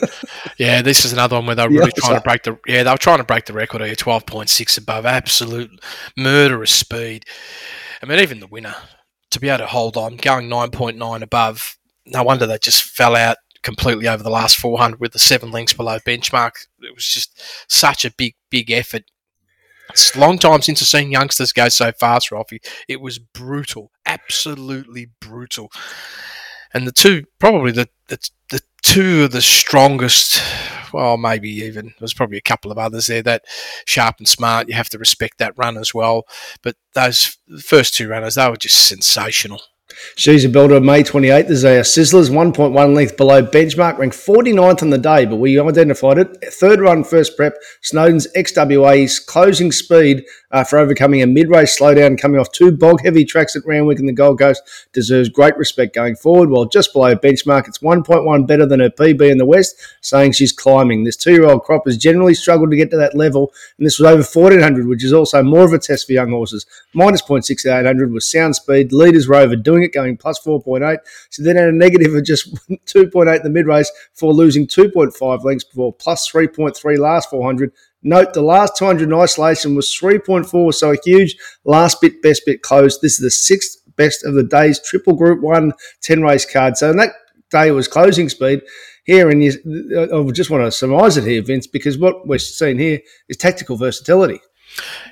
Yeah, 0.59 0.83
this 0.83 1.05
is 1.05 1.13
another 1.13 1.37
one 1.37 1.47
where 1.47 1.55
they're 1.57 1.69
really 1.69 1.85
other 1.85 1.93
trying 1.97 2.15
to 2.15 2.21
break 2.21 2.43
the 2.43 2.59
yeah 2.67 2.83
they 2.83 2.91
were 2.91 2.97
trying 2.97 3.19
to 3.19 3.25
break 3.25 3.47
the 3.47 3.53
record 3.53 3.81
here, 3.81 3.97
twelve 3.97 4.27
point 4.27 4.49
six 4.49 4.77
above, 4.77 5.07
absolute 5.07 5.71
murderous 6.17 6.73
speed. 6.73 7.25
I 8.03 8.07
mean, 8.07 8.21
even 8.21 8.41
the 8.41 8.47
winner, 8.47 8.75
to 9.31 9.41
be 9.41 9.49
able 9.49 9.59
to 9.59 9.67
hold 9.67 9.97
on, 9.97 10.17
going 10.17 10.49
9.9 10.49 11.23
above, 11.23 11.79
no 12.07 12.23
wonder 12.23 12.47
they 12.47 12.59
just 12.59 12.83
fell 12.83 13.17
out 13.17 13.37
completely 13.63 14.09
over 14.09 14.23
the 14.23 14.31
last 14.31 14.57
400 14.57 15.01
with 15.01 15.13
the 15.13 15.19
seven 15.19 15.51
links 15.51 15.73
below 15.73 15.99
benchmark. 15.99 16.53
It 16.81 16.95
was 16.95 17.07
just 17.07 17.43
such 17.69 18.05
a 18.05 18.11
big, 18.11 18.35
big 18.51 18.71
effort. 18.71 19.05
It's 19.91 20.15
a 20.17 20.21
long 20.21 20.39
time 20.39 20.63
since 20.63 20.81
I've 20.83 20.89
seen 20.89 21.13
youngsters 21.13 21.53
go 21.53 21.69
so 21.69 21.93
fast, 21.93 22.33
Ralphie. 22.33 22.63
It 22.89 23.01
was 23.01 23.19
brutal, 23.19 23.91
absolutely 24.07 25.11
brutal. 25.21 25.71
And 26.75 26.87
the 26.87 26.93
two, 26.93 27.25
probably 27.39 27.73
the, 27.73 27.89
the, 28.09 28.19
the 28.51 28.61
two 28.83 29.25
of 29.25 29.33
the 29.33 29.43
strongest, 29.43 30.43
well, 30.93 31.19
maybe 31.19 31.51
even, 31.51 31.93
there's 31.99 32.15
probably 32.15 32.39
a 32.39 32.43
couple 32.43 32.73
of 32.73 32.79
others 32.79 33.07
there 33.07 33.23
that 33.23 33.45
sharp 33.85 34.17
and 34.19 34.29
smart. 34.29 34.69
You 34.69 34.75
have 34.75 34.89
to 34.91 34.99
respect 34.99 35.39
that 35.39 35.55
run 35.57 35.77
as 35.77 35.93
well. 35.93 36.25
But 36.63 36.77
those 36.95 37.37
first 37.63 37.95
two 37.95 38.09
runners, 38.09 38.37
they 38.37 38.49
were 38.49 38.57
just 38.57 38.89
sensational. 38.89 39.61
She's 40.17 40.45
a 40.45 40.49
builder 40.49 40.75
of 40.75 40.83
May 40.83 41.03
28th. 41.03 41.47
There's 41.47 41.65
a 41.65 41.81
Sizzlers 41.81 42.31
1.1 42.31 42.95
length 42.95 43.17
below 43.17 43.43
benchmark, 43.45 43.99
ranked 43.99 44.17
49th 44.17 44.83
on 44.83 44.91
the 44.91 44.99
day, 44.99 45.27
but 45.27 45.37
we 45.37 45.59
identified 45.59 46.19
it. 46.19 46.45
Third 46.55 46.81
run, 46.81 47.05
first 47.05 47.37
prep. 47.37 47.55
Snowden's 47.81 48.27
XWA's 48.37 49.19
closing 49.19 49.73
speed 49.73 50.25
for 50.65 50.79
overcoming 50.79 51.23
a 51.23 51.27
mid 51.27 51.49
race 51.49 51.79
slowdown 51.79 52.21
coming 52.21 52.39
off 52.39 52.53
two 52.53 52.71
bog 52.71 53.01
heavy 53.03 53.25
tracks 53.25 53.57
at 53.57 53.65
Randwick 53.65 53.99
and 53.99 54.09
the 54.09 54.13
Gold 54.13 54.39
Coast 54.39 54.63
deserves 54.93 55.29
great 55.29 55.57
respect 55.57 55.95
going 55.95 56.15
forward. 56.15 56.51
While 56.51 56.67
just 56.67 56.93
below 56.93 57.15
benchmark, 57.15 57.67
it's 57.67 57.79
1.1 57.79 58.47
better 58.47 58.67
than 58.67 58.81
her 58.81 58.91
PB 58.91 59.31
in 59.31 59.39
the 59.39 59.47
West, 59.47 59.77
saying 60.03 60.33
she's 60.33 60.53
climbing. 60.53 61.05
This 61.05 61.17
two 61.17 61.33
year 61.33 61.47
old 61.47 61.63
crop 61.63 61.87
has 61.87 61.97
generally 61.97 62.35
struggled 62.35 62.71
to 62.71 62.77
get 62.77 62.91
to 62.91 62.97
that 62.99 63.17
level, 63.17 63.53
and 63.79 63.87
this 63.87 63.99
was 63.99 64.07
over 64.07 64.23
1400, 64.23 64.87
which 64.87 65.03
is 65.03 65.13
also 65.13 65.43
more 65.43 65.65
of 65.65 65.73
a 65.73 65.79
test 65.79 66.07
for 66.07 66.13
young 66.13 66.31
horses. 66.31 66.67
Minus 66.93 67.23
0.6800 67.23 68.13
was 68.13 68.31
sound 68.31 68.55
speed. 68.57 68.93
Leaders 68.93 69.29
Rover 69.29 69.57
doing 69.57 69.83
it, 69.83 69.93
going 69.93 70.17
plus 70.17 70.39
4.8. 70.41 70.99
So 71.31 71.43
then 71.43 71.57
had 71.57 71.69
a 71.69 71.73
negative 71.73 72.15
of 72.15 72.25
just 72.25 72.55
2.8 72.71 73.37
in 73.37 73.43
the 73.43 73.51
mid 73.51 73.67
race 73.67 73.91
for 74.13 74.33
losing 74.33 74.67
2.5 74.67 75.45
lengths 75.45 75.65
before 75.65 75.93
plus 75.93 76.31
3.3 76.31 76.99
last 76.99 77.31
400 77.31 77.73
Note 78.03 78.33
the 78.33 78.43
last 78.43 78.77
200 78.77 79.05
in 79.05 79.15
isolation 79.15 79.75
was 79.75 79.87
3.4, 79.89 80.75
so 80.75 80.93
a 80.93 80.97
huge 81.05 81.37
last 81.65 82.01
bit, 82.01 82.21
best 82.23 82.43
bit 82.45 82.63
close. 82.63 82.99
This 83.01 83.15
is 83.15 83.19
the 83.19 83.31
sixth 83.31 83.79
best 83.97 84.25
of 84.25 84.35
the 84.35 84.43
day's 84.43 84.81
triple 84.81 85.15
group 85.15 85.41
one 85.41 85.73
10 86.03 86.23
race 86.23 86.51
card. 86.51 86.77
So 86.77 86.93
that 86.93 87.13
day 87.51 87.71
was 87.71 87.89
closing 87.89 88.29
speed. 88.29 88.63
Here, 89.05 89.31
and 89.31 89.43
you, 89.43 89.51
I 90.13 90.31
just 90.31 90.49
want 90.49 90.65
to 90.65 90.71
surmise 90.71 91.17
it 91.17 91.25
here, 91.25 91.43
Vince, 91.43 91.67
because 91.67 91.99
what 91.99 92.27
we're 92.27 92.39
seeing 92.39 92.79
here 92.79 93.01
is 93.29 93.37
tactical 93.37 93.77
versatility. 93.77 94.41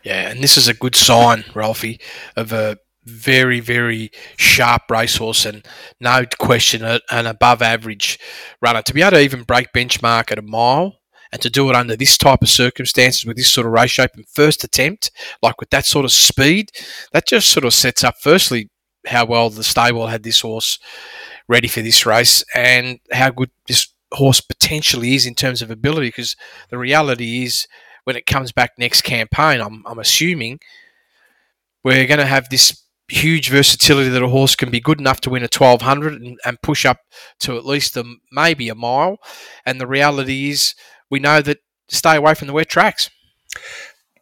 Yeah, 0.04 0.30
and 0.30 0.42
this 0.42 0.56
is 0.56 0.68
a 0.68 0.74
good 0.74 0.94
sign, 0.94 1.44
Ralphie, 1.54 2.00
of 2.36 2.52
a 2.52 2.78
very, 3.04 3.58
very 3.58 4.12
sharp 4.36 4.82
racehorse 4.90 5.44
and 5.44 5.66
no 6.00 6.24
question 6.38 7.00
an 7.10 7.26
above 7.26 7.62
average 7.62 8.20
runner. 8.62 8.82
To 8.82 8.94
be 8.94 9.02
able 9.02 9.12
to 9.12 9.20
even 9.20 9.42
break 9.42 9.72
benchmark 9.72 10.30
at 10.30 10.38
a 10.38 10.42
mile 10.42 10.99
and 11.32 11.40
to 11.42 11.50
do 11.50 11.70
it 11.70 11.76
under 11.76 11.96
this 11.96 12.18
type 12.18 12.42
of 12.42 12.48
circumstances 12.48 13.24
with 13.24 13.36
this 13.36 13.50
sort 13.50 13.66
of 13.66 13.72
race 13.72 13.90
shape 13.90 14.10
and 14.14 14.28
first 14.28 14.64
attempt, 14.64 15.10
like 15.42 15.60
with 15.60 15.70
that 15.70 15.86
sort 15.86 16.04
of 16.04 16.12
speed, 16.12 16.70
that 17.12 17.26
just 17.26 17.48
sort 17.48 17.64
of 17.64 17.74
sets 17.74 18.02
up 18.02 18.16
firstly 18.20 18.68
how 19.06 19.24
well 19.24 19.48
the 19.48 19.64
stable 19.64 20.08
had 20.08 20.22
this 20.22 20.40
horse 20.40 20.78
ready 21.48 21.68
for 21.68 21.82
this 21.82 22.04
race 22.04 22.44
and 22.54 23.00
how 23.12 23.30
good 23.30 23.50
this 23.66 23.88
horse 24.12 24.40
potentially 24.40 25.14
is 25.14 25.26
in 25.26 25.34
terms 25.34 25.62
of 25.62 25.70
ability. 25.70 26.08
Because 26.08 26.36
the 26.70 26.78
reality 26.78 27.44
is, 27.44 27.66
when 28.04 28.16
it 28.16 28.26
comes 28.26 28.50
back 28.52 28.72
next 28.78 29.02
campaign, 29.02 29.60
I'm, 29.60 29.84
I'm 29.86 29.98
assuming 29.98 30.60
we're 31.84 32.06
going 32.06 32.18
to 32.18 32.26
have 32.26 32.48
this 32.48 32.82
huge 33.08 33.50
versatility 33.50 34.08
that 34.08 34.22
a 34.22 34.28
horse 34.28 34.54
can 34.54 34.70
be 34.70 34.80
good 34.80 35.00
enough 35.00 35.20
to 35.20 35.30
win 35.30 35.42
a 35.42 35.50
1200 35.52 36.20
and, 36.20 36.38
and 36.44 36.62
push 36.62 36.86
up 36.86 36.98
to 37.40 37.56
at 37.56 37.66
least 37.66 37.96
a, 37.96 38.04
maybe 38.32 38.68
a 38.68 38.74
mile. 38.74 39.18
And 39.66 39.80
the 39.80 39.86
reality 39.86 40.50
is, 40.50 40.74
we 41.10 41.18
know 41.18 41.42
that 41.42 41.58
stay 41.88 42.16
away 42.16 42.34
from 42.34 42.46
the 42.46 42.52
wet 42.52 42.68
tracks. 42.68 43.10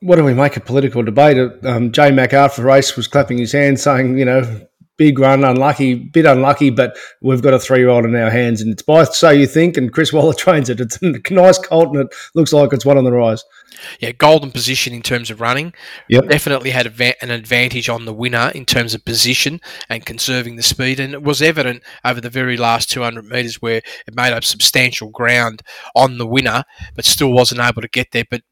What 0.01 0.17
do 0.17 0.25
we 0.25 0.35
make 0.35 0.57
a 0.57 0.61
political 0.61 1.03
debate? 1.03 1.53
Um, 1.65 1.93
J 1.93 2.11
Mac 2.11 2.33
after 2.33 2.63
race 2.63 2.97
was 2.97 3.09
clapping 3.09 3.39
his 3.39 3.53
hands, 3.53 3.83
saying, 3.83 4.17
you 4.17 4.25
know, 4.25 4.67
big 4.99 5.19
run, 5.19 5.45
unlucky, 5.45 5.95
bit 5.95 6.27
unlucky, 6.27 6.69
but 6.69 6.99
we've 7.23 7.41
got 7.41 7.55
a 7.55 7.59
three 7.59 7.79
year 7.79 7.89
old 7.89 8.05
in 8.05 8.15
our 8.15 8.31
hands, 8.31 8.61
and 8.61 8.71
it's 8.71 8.83
by 8.83 9.05
so 9.05 9.31
you 9.31 9.47
think. 9.47 9.77
And 9.77 9.93
Chris 9.93 10.13
Waller 10.13 10.35
trains 10.35 10.69
it. 10.69 10.81
It's 10.81 11.01
a 11.01 11.21
nice 11.31 11.59
colt, 11.59 11.89
and 11.89 12.01
it 12.01 12.15
looks 12.35 12.53
like 12.53 12.73
it's 12.73 12.85
one 12.85 12.99
on 12.99 13.05
the 13.05 13.13
rise. 13.13 13.45
Yeah, 14.01 14.13
golden 14.13 14.51
position 14.51 14.93
in 14.93 15.03
terms 15.03 15.31
of 15.31 15.41
running. 15.41 15.73
Yep. 16.09 16.29
Definitely 16.29 16.71
had 16.71 16.87
an 17.23 17.31
advantage 17.31 17.89
on 17.89 18.05
the 18.05 18.13
winner 18.13 18.51
in 18.55 18.65
terms 18.65 18.93
of 18.93 19.05
position 19.05 19.61
and 19.89 20.05
conserving 20.05 20.57
the 20.57 20.63
speed. 20.63 20.99
And 20.99 21.15
it 21.15 21.23
was 21.23 21.41
evident 21.41 21.83
over 22.05 22.21
the 22.21 22.31
very 22.31 22.57
last 22.57 22.91
200 22.91 23.25
metres 23.25 23.63
where 23.63 23.77
it 23.79 24.15
made 24.17 24.33
up 24.33 24.43
substantial 24.43 25.11
ground 25.11 25.63
on 25.95 26.19
the 26.19 26.27
winner, 26.27 26.65
but 26.97 27.05
still 27.05 27.31
wasn't 27.31 27.61
able 27.61 27.83
to 27.83 27.89
get 27.89 28.11
there. 28.11 28.25
But 28.29 28.43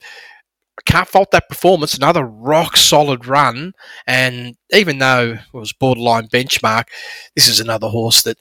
can't 0.84 1.08
fault 1.08 1.30
that 1.30 1.48
performance. 1.48 1.94
Another 1.94 2.24
rock 2.24 2.76
solid 2.76 3.26
run. 3.26 3.72
And 4.06 4.56
even 4.72 4.98
though 4.98 5.38
it 5.52 5.56
was 5.56 5.72
borderline 5.72 6.28
benchmark, 6.28 6.84
this 7.34 7.48
is 7.48 7.60
another 7.60 7.88
horse 7.88 8.22
that, 8.22 8.38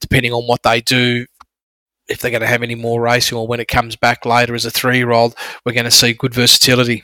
depending 0.00 0.32
on 0.32 0.44
what 0.44 0.62
they 0.62 0.80
do, 0.80 1.26
if 2.08 2.20
they're 2.20 2.30
going 2.30 2.40
to 2.42 2.46
have 2.46 2.62
any 2.62 2.74
more 2.74 3.00
racing 3.00 3.38
or 3.38 3.46
when 3.46 3.60
it 3.60 3.68
comes 3.68 3.96
back 3.96 4.26
later 4.26 4.54
as 4.54 4.64
a 4.64 4.70
three 4.70 4.98
year 4.98 5.12
old, 5.12 5.34
we're 5.64 5.72
going 5.72 5.84
to 5.84 5.90
see 5.90 6.12
good 6.12 6.34
versatility. 6.34 7.02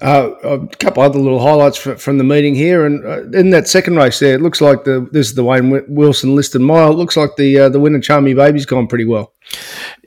Uh, 0.00 0.30
a 0.42 0.66
couple 0.76 1.02
other 1.02 1.18
little 1.18 1.40
highlights 1.40 1.76
from 1.76 2.18
the 2.18 2.24
meeting 2.24 2.54
here, 2.54 2.86
and 2.86 3.04
uh, 3.04 3.38
in 3.38 3.50
that 3.50 3.68
second 3.68 3.96
race 3.96 4.18
there, 4.18 4.34
it 4.34 4.40
looks 4.40 4.60
like 4.60 4.84
the 4.84 5.06
this 5.12 5.28
is 5.28 5.34
the 5.34 5.44
Wayne 5.44 5.84
Wilson 5.88 6.34
listed 6.34 6.62
mile. 6.62 6.90
It 6.90 6.96
looks 6.96 7.16
like 7.16 7.36
the 7.36 7.58
uh, 7.58 7.68
the 7.68 7.78
winner, 7.78 8.00
Charmy 8.00 8.34
Baby's 8.34 8.66
gone 8.66 8.88
pretty 8.88 9.04
well. 9.04 9.34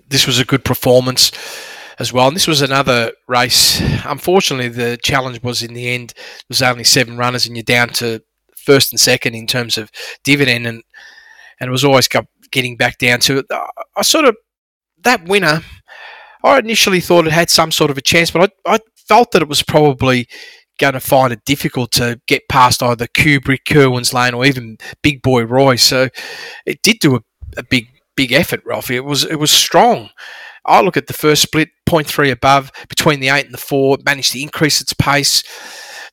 This 0.10 0.26
was 0.26 0.40
a 0.40 0.46
good 0.46 0.66
performance 0.66 1.32
as 2.00 2.12
well, 2.12 2.28
and 2.28 2.36
this 2.36 2.48
was 2.48 2.62
another 2.62 3.12
race. 3.28 3.82
Unfortunately, 4.06 4.70
the 4.70 4.98
challenge 5.02 5.42
was 5.44 5.64
in 5.64 5.74
the 5.74 5.90
end 5.90 6.14
there 6.16 6.46
was 6.50 6.62
only 6.62 6.84
seven 6.84 7.18
runners, 7.18 7.46
and 7.46 7.56
you're 7.56 7.64
down 7.64 7.90
to 7.90 8.22
first 8.56 8.92
and 8.92 9.00
second 9.00 9.36
in 9.36 9.48
terms 9.48 9.78
of 9.78 9.92
dividend, 10.24 10.68
and 10.68 10.84
and 11.60 11.68
it 11.68 11.72
was 11.72 11.86
always 11.86 12.10
getting 12.52 12.78
back 12.78 12.98
down 12.98 13.20
to 13.22 13.40
it. 13.40 13.46
I 13.96 14.02
sort 14.02 14.26
of 14.26 14.36
that 15.04 15.26
winner. 15.26 15.62
I 16.44 16.60
initially 16.60 17.00
thought 17.00 17.26
it 17.26 17.34
had 17.34 17.50
some 17.50 17.72
sort 17.72 17.90
of 17.90 17.98
a 17.98 18.02
chance, 18.02 18.30
but 18.30 18.54
I, 18.66 18.76
I 18.76 18.80
felt 19.08 19.32
that 19.32 19.42
it 19.42 19.48
was 19.48 19.64
probably 19.64 20.28
going 20.80 20.94
to 20.94 21.00
find 21.00 21.32
it 21.32 21.46
difficult 21.46 21.92
to 21.94 22.20
get 22.28 22.48
past 22.50 22.84
either 22.84 23.08
Kubrick, 23.08 23.66
Kerwin's 23.68 24.14
Lane, 24.14 24.34
or 24.34 24.46
even 24.46 24.78
Big 25.02 25.22
Boy 25.22 25.44
Roy. 25.44 25.76
So 25.76 26.10
it 26.66 26.82
did 26.82 26.98
do 27.00 27.16
a, 27.16 27.22
a 27.58 27.64
big, 27.64 27.88
big 28.16 28.32
effort, 28.32 28.62
Ralphie. 28.66 28.96
It 28.96 29.06
was 29.06 29.24
it 29.24 29.38
was 29.38 29.52
strong. 29.52 30.10
I 30.66 30.82
look 30.82 30.98
at 30.98 31.08
the 31.08 31.14
first 31.14 31.42
split, 31.42 31.70
0.3 31.88 32.32
above, 32.32 32.72
between 32.90 33.20
the 33.20 33.30
8 33.30 33.46
and 33.46 33.54
the 33.54 33.60
4, 33.60 34.00
managed 34.06 34.32
to 34.34 34.42
increase 34.42 34.82
its 34.82 34.94
pace 34.94 35.44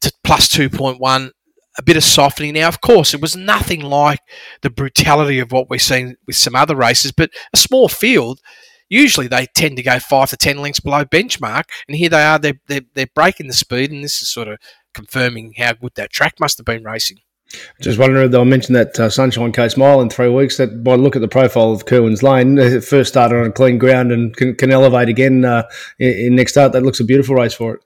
to 0.01 0.12
plus 0.25 0.49
2.1 0.49 1.31
a 1.79 1.83
bit 1.83 1.97
of 1.97 2.05
softening. 2.05 2.55
Now, 2.55 2.69
of 2.69 2.81
course, 2.81 3.15
it 3.15 3.21
was 3.21 3.37
nothing 3.37 3.81
like 3.81 4.21
the 4.61 4.71
brutality 4.71 5.38
of 5.38 5.53
what 5.53 5.71
we're 5.71 5.79
seeing 5.79 6.17
with 6.27 6.37
some 6.37 6.55
other 6.55 6.77
races, 6.77 7.12
but 7.12 7.31
a 7.55 7.57
small 7.57 7.88
field, 7.88 8.41
usually 8.88 9.27
they 9.27 9.47
tend 9.55 9.77
to 9.77 9.83
go 9.83 9.99
five 9.99 10.31
to 10.31 10.37
10 10.37 10.59
lengths 10.59 10.81
below 10.81 11.05
benchmark. 11.05 11.65
And 11.88 11.97
here 11.97 12.11
they 12.11 12.23
are, 12.23 12.38
they're, 12.38 12.61
they're, 12.69 12.83
they're 12.95 13.07
breaking 13.15 13.47
the 13.47 13.55
speed, 13.55 13.91
and 13.91 14.05
this 14.05 14.21
is 14.21 14.31
sort 14.31 14.49
of 14.49 14.59
confirming 14.93 15.55
how 15.57 15.73
good 15.73 15.93
that 15.95 16.12
track 16.12 16.35
must 16.38 16.59
have 16.59 16.67
been 16.67 16.85
racing. 16.85 17.19
Just 17.81 17.99
wondering, 17.99 18.31
they'll 18.31 18.45
mention 18.45 18.75
that 18.75 18.99
uh, 18.99 19.11
Sunshine 19.11 19.53
Coast 19.53 19.77
Mile 19.77 20.01
in 20.01 20.09
three 20.09 20.29
weeks. 20.29 20.57
That 20.57 20.83
by 20.83 20.95
look 20.95 21.17
at 21.17 21.23
the 21.23 21.29
profile 21.29 21.73
of 21.73 21.87
Kerwin's 21.87 22.23
Lane, 22.23 22.59
it 22.59 22.85
first 22.85 23.11
started 23.11 23.37
on 23.37 23.47
a 23.47 23.53
clean 23.53 23.79
ground 23.79 24.12
and 24.12 24.35
can, 24.37 24.55
can 24.55 24.71
elevate 24.71 25.09
again 25.09 25.45
uh, 25.45 25.69
in, 25.99 26.12
in 26.12 26.37
next 26.37 26.53
start. 26.53 26.73
That 26.73 26.83
looks 26.83 27.01
a 27.01 27.05
beautiful 27.05 27.35
race 27.35 27.55
for 27.55 27.75
it. 27.75 27.81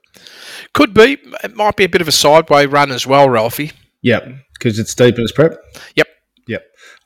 Could 0.73 0.93
be. 0.93 1.17
It 1.43 1.55
might 1.55 1.75
be 1.75 1.83
a 1.83 1.89
bit 1.89 2.01
of 2.01 2.07
a 2.07 2.11
sideway 2.11 2.65
run 2.65 2.91
as 2.91 3.05
well, 3.05 3.29
Ralphie. 3.29 3.71
Yep, 4.01 4.27
because 4.53 4.79
it's 4.79 4.93
deep 4.93 5.15
in 5.15 5.23
its 5.23 5.31
prep. 5.31 5.57
Yep. 5.95 6.07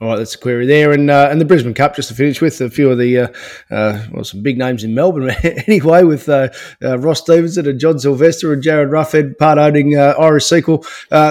All 0.02 0.08
right, 0.08 0.16
that's 0.16 0.34
a 0.34 0.40
query 0.40 0.66
there, 0.66 0.94
and 0.94 1.12
uh, 1.12 1.28
and 1.30 1.40
the 1.40 1.46
Brisbane 1.46 1.76
Cup 1.76 1.96
just 1.96 2.10
to 2.10 2.16
finish 2.16 2.42
with 2.42 2.60
a 2.60 2.72
few 2.72 2.90
of 2.90 2.98
the 2.98 3.20
uh, 3.20 3.28
uh, 3.70 4.04
well 4.12 4.24
some 4.24 4.42
big 4.42 4.58
names 4.58 4.84
in 4.84 4.96
Melbourne 4.96 5.30
anyway 5.44 6.02
with 6.02 6.28
uh, 6.28 6.50
uh, 6.82 6.98
Ross 6.98 7.22
Stevenson 7.22 7.68
and 7.68 7.80
John 7.80 8.00
Silvester 8.00 8.52
and 8.52 8.64
Jared 8.64 8.90
Ruffhead 8.90 9.38
part 9.38 9.60
owning 9.60 9.96
uh, 9.96 10.16
Irish 10.18 10.46
Sequel. 10.46 10.84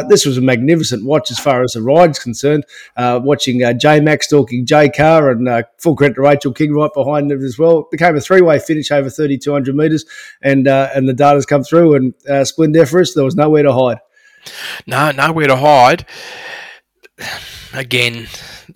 this 0.09 0.25
was 0.25 0.39
a 0.39 0.41
magnificent 0.41 1.05
watch 1.05 1.33
as 1.33 1.41
far 1.41 1.65
as 1.65 1.73
the 1.73 1.83
ride's 1.83 2.21
concerned. 2.21 2.65
watching 2.97 3.61
J 3.81 3.99
Max 3.99 4.29
stalking 4.29 4.65
J 4.65 4.89
Car 4.89 5.33
and 5.33 5.65
full 5.79 5.97
credit 5.97 6.15
to 6.15 6.21
Rachel 6.21 6.53
King 6.53 6.73
right 6.73 6.95
behind 6.95 7.29
them 7.29 7.45
as 7.45 7.59
well. 7.59 7.81
It 7.81 7.91
became 7.91 8.15
a 8.15 8.21
three 8.21 8.41
way 8.41 8.61
finish 8.61 8.93
over 8.93 9.11
thirty 9.11 9.37
two 9.37 9.53
hundred 9.53 9.75
metres, 9.75 10.05
and 10.43 10.69
and 10.69 11.09
the 11.09 11.13
data's 11.13 11.45
come 11.45 11.65
through 11.65 11.97
and 11.97 12.15
uh, 12.29 12.45
splendiferous. 12.45 13.15
There 13.15 13.25
was 13.25 13.35
nowhere 13.35 13.65
to 13.65 13.73
hide. 13.73 13.99
No, 14.87 15.11
nowhere 15.11 15.49
to 15.49 15.57
hide. 15.57 16.07
Again, 17.73 18.27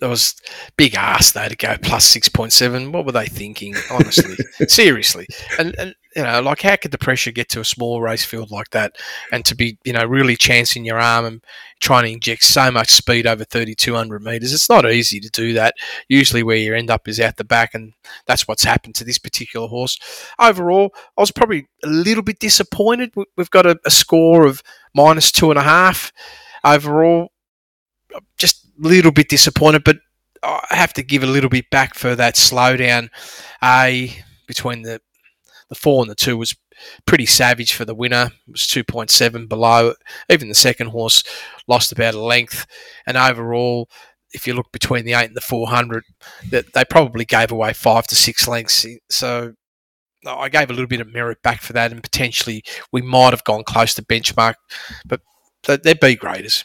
there 0.01 0.09
was 0.09 0.35
big 0.77 0.95
ass 0.95 1.33
though 1.33 1.49
to 1.49 1.57
go 1.57 1.77
plus 1.83 2.05
six 2.05 2.29
point 2.29 2.53
seven. 2.53 2.93
What 2.93 3.07
were 3.07 3.13
they 3.13 3.27
thinking? 3.27 3.75
Honestly, 3.91 4.37
seriously, 4.69 5.27
and, 5.59 5.75
and 5.79 5.95
you 6.17 6.23
know, 6.23 6.41
like 6.43 6.63
how 6.63 6.77
could 6.77 6.91
the 6.93 6.99
pressure 6.99 7.33
get 7.33 7.49
to 7.51 7.61
a 7.61 7.65
small 7.65 8.01
race 8.01 8.25
field 8.25 8.51
like 8.51 8.71
that, 8.71 8.97
and 9.33 9.45
to 9.47 9.55
be, 9.57 9.79
you 9.85 9.93
know, 9.93 10.05
really 10.05 10.37
chancing 10.37 10.85
your 10.85 10.99
arm 11.01 11.25
and 11.25 11.45
trying 11.81 12.05
to 12.05 12.13
inject 12.13 12.43
so 12.45 12.71
much 12.71 12.91
speed 12.91 13.27
over 13.27 13.45
3,200 13.45 14.23
meters? 14.23 14.53
It's 14.53 14.69
not 14.71 14.89
easy 14.91 15.19
to 15.21 15.31
do 15.31 15.53
that. 15.55 15.75
Usually, 16.09 16.43
where 16.43 16.57
you 16.57 16.75
end 16.75 16.91
up 16.91 17.09
is 17.09 17.19
out 17.21 17.37
the 17.37 17.45
back, 17.45 17.75
and 17.75 17.93
that's 18.27 18.47
what's 18.47 18.63
happened 18.65 18.95
to 18.97 19.05
this 19.05 19.19
particular 19.19 19.67
horse. 19.67 19.99
Overall, 20.39 20.95
I 21.19 21.21
was 21.23 21.33
probably 21.33 21.67
a 21.83 21.89
little 21.89 22.23
bit 22.23 22.39
disappointed. 22.39 23.11
We- 23.17 23.25
We've 23.37 23.51
got 23.51 23.67
a, 23.67 23.77
a 23.85 23.91
score 23.91 24.47
of 24.47 24.63
minus 24.95 25.33
two 25.33 25.51
and 25.51 25.59
a 25.59 25.63
half 25.63 26.13
overall. 26.65 27.33
Just 28.39 28.64
little 28.79 29.13
bit 29.13 29.29
disappointed, 29.29 29.85
but 29.85 29.99
I 30.43 30.67
have 30.71 30.93
to 30.95 31.03
give 31.03 31.23
a 31.23 31.27
little 31.29 31.51
bit 31.51 31.71
back 31.71 31.95
for 31.95 32.15
that 32.15 32.35
slowdown. 32.35 33.11
A 33.63 34.15
between 34.47 34.83
the 34.83 35.01
the 35.69 35.75
four 35.75 36.03
and 36.03 36.11
the 36.11 36.15
two 36.15 36.37
was 36.37 36.55
pretty 37.07 37.27
savage 37.27 37.73
for 37.73 37.85
the 37.85 37.95
winner. 37.95 38.31
It 38.47 38.53
was 38.53 38.67
two 38.67 38.85
point 38.85 39.11
seven 39.11 39.47
below. 39.47 39.95
Even 40.31 40.49
the 40.49 40.55
second 40.55 40.89
horse 40.89 41.23
lost 41.67 41.93
about 41.93 42.15
a 42.15 42.21
length, 42.21 42.67
and 43.07 43.17
overall. 43.17 43.89
If 44.37 44.49
you 44.49 44.55
look 44.55 44.73
between 44.73 45.05
the 45.05 45.13
eight 45.13 45.29
and 45.29 45.37
the 45.37 45.41
four 45.41 45.69
hundred, 45.69 46.03
that 46.51 46.73
they 46.73 46.85
probably 46.85 47.25
gave 47.25 47.53
away 47.53 47.73
five 47.73 48.09
to 48.09 48.17
six 48.17 48.49
lengths. 48.49 48.85
So 49.09 49.55
I 50.27 50.49
gave 50.49 50.71
a 50.71 50.73
little 50.73 50.89
bit 50.89 51.01
of 51.01 51.13
merit 51.13 51.41
back 51.41 51.63
for 51.63 51.73
that, 51.75 51.93
and 51.93 52.03
potentially 52.03 52.65
we 52.91 53.01
might 53.01 53.33
have 53.33 53.45
gone 53.45 53.63
close 53.63 53.95
to 53.95 54.03
benchmark, 54.03 54.55
but 55.07 55.21
they're 55.63 55.95
B 55.95 56.17
graders. 56.17 56.65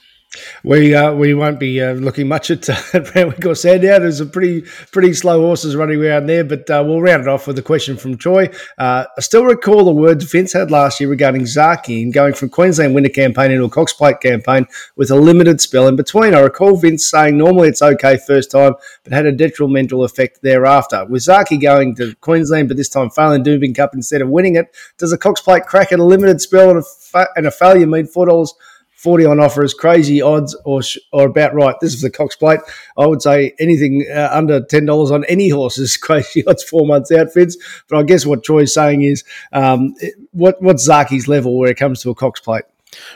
We 0.64 0.94
uh, 0.94 1.14
we 1.14 1.34
won't 1.34 1.60
be 1.60 1.82
uh, 1.82 1.94
looking 1.94 2.28
much 2.28 2.52
at, 2.52 2.70
uh, 2.70 2.76
at 2.94 3.14
Randwick 3.16 3.46
or 3.46 3.56
Sandown. 3.56 4.02
There's 4.02 4.20
a 4.20 4.26
pretty 4.26 4.62
pretty 4.92 5.14
slow 5.14 5.42
horses 5.42 5.76
running 5.76 6.04
around 6.04 6.28
there, 6.28 6.44
but 6.44 6.70
uh, 6.70 6.84
we'll 6.86 7.02
round 7.02 7.24
it 7.24 7.28
off 7.28 7.48
with 7.48 7.58
a 7.60 7.62
question 7.62 7.98
from 7.98 8.18
Troy. 8.18 8.50
Uh, 8.78 9.06
I 9.18 9.22
still 9.22 9.46
recall 9.46 9.86
the 9.86 9.92
words 9.92 10.30
Vince 10.30 10.54
had 10.54 10.72
last 10.72 11.00
year 11.00 11.10
regarding 11.10 11.44
Zaaki 11.44 12.04
and 12.04 12.14
going 12.14 12.34
from 12.34 12.50
Queensland 12.50 12.94
winter 12.96 13.10
campaign 13.10 13.52
into 13.52 13.66
a 13.66 13.70
Cox 13.70 13.94
Plate 13.94 14.20
campaign 14.22 14.66
with 14.96 15.12
a 15.12 15.16
limited 15.16 15.62
spell 15.62 15.88
in 15.88 15.96
between. 15.96 16.34
I 16.34 16.40
recall 16.40 16.76
Vince 16.76 17.10
saying 17.10 17.38
normally 17.38 17.70
it's 17.70 17.82
okay 17.82 18.18
first 18.18 18.52
time, 18.52 18.74
but 19.04 19.14
had 19.14 19.26
a 19.26 19.32
detrimental 19.32 20.04
effect 20.04 20.42
thereafter. 20.42 21.06
With 21.06 21.24
Zaaki 21.24 21.62
going 21.62 21.96
to 21.96 22.16
Queensland, 22.16 22.68
but 22.68 22.78
this 22.78 22.90
time 22.90 23.10
failing 23.10 23.44
Doomben 23.44 23.76
Cup 23.76 23.94
instead 23.94 24.22
of 24.22 24.30
winning 24.30 24.56
it, 24.56 24.76
does 24.98 25.12
a 25.12 25.18
Cox 25.18 25.42
Plate 25.42 25.64
crack 25.64 25.92
at 25.92 26.00
a 26.00 26.04
limited 26.04 26.42
spell 26.42 26.70
and 26.70 26.80
a, 26.80 26.84
fa- 26.84 27.30
and 27.36 27.48
a 27.48 27.52
failure 27.52 27.88
mean 27.88 28.08
four 28.08 28.26
dollars? 28.28 28.54
40 29.00 29.26
on 29.28 29.40
offer 29.40 29.64
is 29.64 29.74
crazy 29.74 30.22
odds 30.22 30.54
or, 30.66 30.84
sh- 30.84 30.98
or 31.14 31.28
about 31.28 31.54
right. 31.54 31.74
This 31.80 31.94
is 31.94 32.02
the 32.02 32.10
Cox 32.10 32.36
Plate. 32.36 32.60
I 32.98 33.08
would 33.08 33.22
say 33.22 33.56
anything 33.58 34.06
uh, 34.14 34.30
under 34.30 34.60
$10 34.60 35.12
on 35.12 35.24
any 35.26 35.48
horse 35.48 35.78
is 35.78 35.96
crazy 36.08 36.46
odds 36.46 36.64
four 36.64 36.86
months 36.86 37.10
out, 37.10 37.34
Vince. 37.34 37.56
But 37.88 37.98
I 37.98 38.04
guess 38.04 38.26
what 38.26 38.44
Troy's 38.44 38.74
saying 38.74 39.04
is 39.04 39.24
um, 39.54 39.96
what, 40.32 40.62
what's 40.62 40.86
Zaaki's 40.86 41.30
level 41.30 41.58
where 41.58 41.72
it 41.72 41.78
comes 41.78 42.02
to 42.02 42.10
a 42.10 42.16
Cox 42.16 42.42
Plate? 42.42 42.66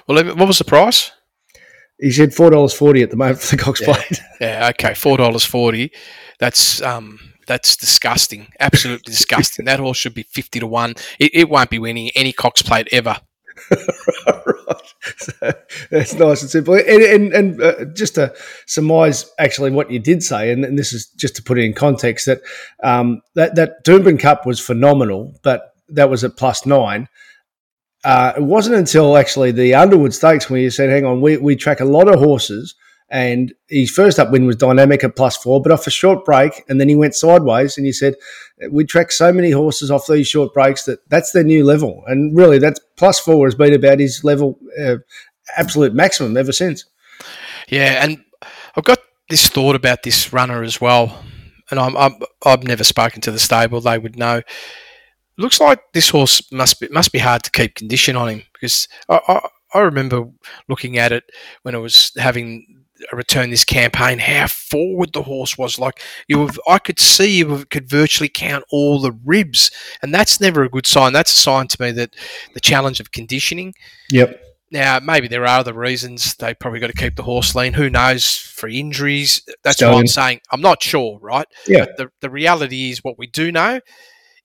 Well, 0.07 0.23
what 0.35 0.47
was 0.47 0.57
the 0.57 0.63
price? 0.63 1.11
He 1.99 2.11
said 2.11 2.29
$4.40 2.29 3.03
at 3.03 3.09
the 3.11 3.17
moment 3.17 3.39
for 3.39 3.55
the 3.55 3.61
Cox 3.61 3.81
Plate. 3.81 4.21
Yeah, 4.39 4.69
okay, 4.71 4.93
four 4.93 5.15
dollars 5.15 5.45
forty. 5.45 5.91
That's 6.37 6.81
um, 6.81 7.17
that's 7.47 7.77
disgusting. 7.77 8.47
Absolutely 8.59 9.03
disgusting. 9.11 9.63
That 9.65 9.79
horse 9.79 9.95
should 9.97 10.13
be 10.13 10.23
fifty 10.23 10.59
to 10.59 10.67
one. 10.67 10.95
It, 11.17 11.31
it 11.33 11.49
won't 11.49 11.69
be 11.69 11.79
winning 11.79 12.09
any 12.13 12.33
Cox 12.33 12.61
Plate 12.61 12.89
ever. 12.91 13.21
So 15.17 15.53
that's 15.89 16.13
nice 16.13 16.41
and 16.41 16.49
simple. 16.49 16.75
And, 16.75 16.87
and, 16.87 17.33
and 17.33 17.61
uh, 17.61 17.85
just 17.93 18.15
to 18.15 18.33
surmise 18.65 19.29
actually 19.37 19.71
what 19.71 19.91
you 19.91 19.99
did 19.99 20.23
say, 20.23 20.51
and, 20.51 20.63
and 20.63 20.77
this 20.77 20.93
is 20.93 21.07
just 21.07 21.35
to 21.35 21.43
put 21.43 21.59
it 21.59 21.63
in 21.63 21.73
context, 21.73 22.25
that 22.25 22.41
um, 22.83 23.21
that, 23.35 23.55
that 23.55 24.19
Cup 24.19 24.45
was 24.45 24.59
phenomenal, 24.59 25.33
but 25.43 25.73
that 25.89 26.09
was 26.09 26.23
at 26.23 26.37
plus 26.37 26.65
nine. 26.65 27.07
Uh, 28.03 28.33
it 28.37 28.43
wasn't 28.43 28.75
until 28.75 29.17
actually 29.17 29.51
the 29.51 29.75
Underwood 29.75 30.13
Stakes 30.13 30.49
when 30.49 30.61
you 30.61 30.69
said, 30.69 30.89
hang 30.89 31.05
on, 31.05 31.21
we, 31.21 31.37
we 31.37 31.55
track 31.55 31.79
a 31.79 31.85
lot 31.85 32.07
of 32.07 32.19
horses. 32.19 32.75
And 33.09 33.53
his 33.67 33.91
first 33.91 34.17
up 34.17 34.31
win 34.31 34.47
was 34.47 34.55
dynamic 34.55 35.03
at 35.03 35.15
plus 35.15 35.37
four, 35.37 35.61
but 35.61 35.71
off 35.71 35.85
a 35.85 35.91
short 35.91 36.25
break, 36.25 36.63
and 36.67 36.81
then 36.81 36.89
he 36.89 36.95
went 36.95 37.13
sideways. 37.13 37.77
And 37.77 37.85
you 37.85 37.93
said, 37.93 38.15
we 38.71 38.85
track 38.85 39.11
so 39.11 39.31
many 39.31 39.51
horses 39.51 39.91
off 39.91 40.07
these 40.07 40.27
short 40.27 40.53
breaks 40.53 40.85
that 40.85 41.07
that's 41.09 41.31
their 41.31 41.43
new 41.43 41.65
level. 41.65 42.03
And 42.07 42.35
really, 42.35 42.59
that's 42.59 42.79
plus 42.97 43.19
four 43.19 43.47
has 43.47 43.55
been 43.55 43.73
about 43.73 43.99
his 43.99 44.23
level, 44.23 44.59
uh, 44.79 44.97
absolute 45.57 45.93
maximum 45.93 46.37
ever 46.37 46.51
since. 46.51 46.85
Yeah, 47.69 48.03
and 48.03 48.23
I've 48.75 48.83
got 48.83 48.99
this 49.29 49.47
thought 49.47 49.75
about 49.75 50.03
this 50.03 50.33
runner 50.33 50.63
as 50.63 50.81
well, 50.81 51.23
and 51.71 51.79
I'm, 51.79 51.95
I'm 51.97 52.15
I've 52.45 52.63
never 52.63 52.83
spoken 52.83 53.21
to 53.21 53.31
the 53.31 53.39
stable; 53.39 53.81
they 53.81 53.97
would 53.97 54.17
know. 54.17 54.41
Looks 55.37 55.59
like 55.59 55.81
this 55.93 56.09
horse 56.09 56.41
must 56.51 56.79
be 56.79 56.87
must 56.89 57.11
be 57.11 57.19
hard 57.19 57.43
to 57.43 57.51
keep 57.51 57.75
condition 57.75 58.15
on 58.15 58.29
him 58.29 58.43
because 58.53 58.87
I, 59.09 59.19
I, 59.27 59.47
I 59.73 59.79
remember 59.79 60.25
looking 60.69 60.97
at 60.97 61.11
it 61.11 61.23
when 61.63 61.73
it 61.73 61.79
was 61.79 62.11
having 62.17 62.82
return 63.11 63.49
this 63.49 63.65
campaign, 63.65 64.19
how 64.19 64.47
forward 64.47 65.13
the 65.13 65.23
horse 65.23 65.57
was. 65.57 65.77
Like 65.79 66.01
you, 66.27 66.39
have, 66.39 66.59
I 66.67 66.79
could 66.79 66.99
see 66.99 67.37
you 67.37 67.65
could 67.65 67.89
virtually 67.89 68.29
count 68.29 68.63
all 68.71 68.99
the 68.99 69.11
ribs, 69.25 69.71
and 70.01 70.13
that's 70.13 70.39
never 70.39 70.63
a 70.63 70.69
good 70.69 70.87
sign. 70.87 71.13
That's 71.13 71.31
a 71.31 71.35
sign 71.35 71.67
to 71.67 71.81
me 71.81 71.91
that 71.91 72.15
the 72.53 72.59
challenge 72.59 72.99
of 72.99 73.11
conditioning 73.11 73.73
Yep. 74.11 74.41
now, 74.71 74.99
maybe 74.99 75.27
there 75.27 75.43
are 75.43 75.59
other 75.59 75.73
reasons. 75.73 76.35
They 76.35 76.53
probably 76.53 76.79
got 76.79 76.87
to 76.87 76.93
keep 76.93 77.15
the 77.15 77.23
horse 77.23 77.55
lean. 77.55 77.73
Who 77.73 77.89
knows? 77.89 78.35
For 78.35 78.67
injuries. 78.69 79.41
That's 79.63 79.81
what 79.81 79.95
I'm 79.95 80.07
saying. 80.07 80.39
I'm 80.51 80.61
not 80.61 80.81
sure, 80.81 81.19
right? 81.21 81.47
Yeah. 81.67 81.85
But 81.85 81.97
the, 81.97 82.09
the 82.21 82.29
reality 82.29 82.91
is 82.91 83.03
what 83.03 83.17
we 83.17 83.27
do 83.27 83.51
know 83.51 83.81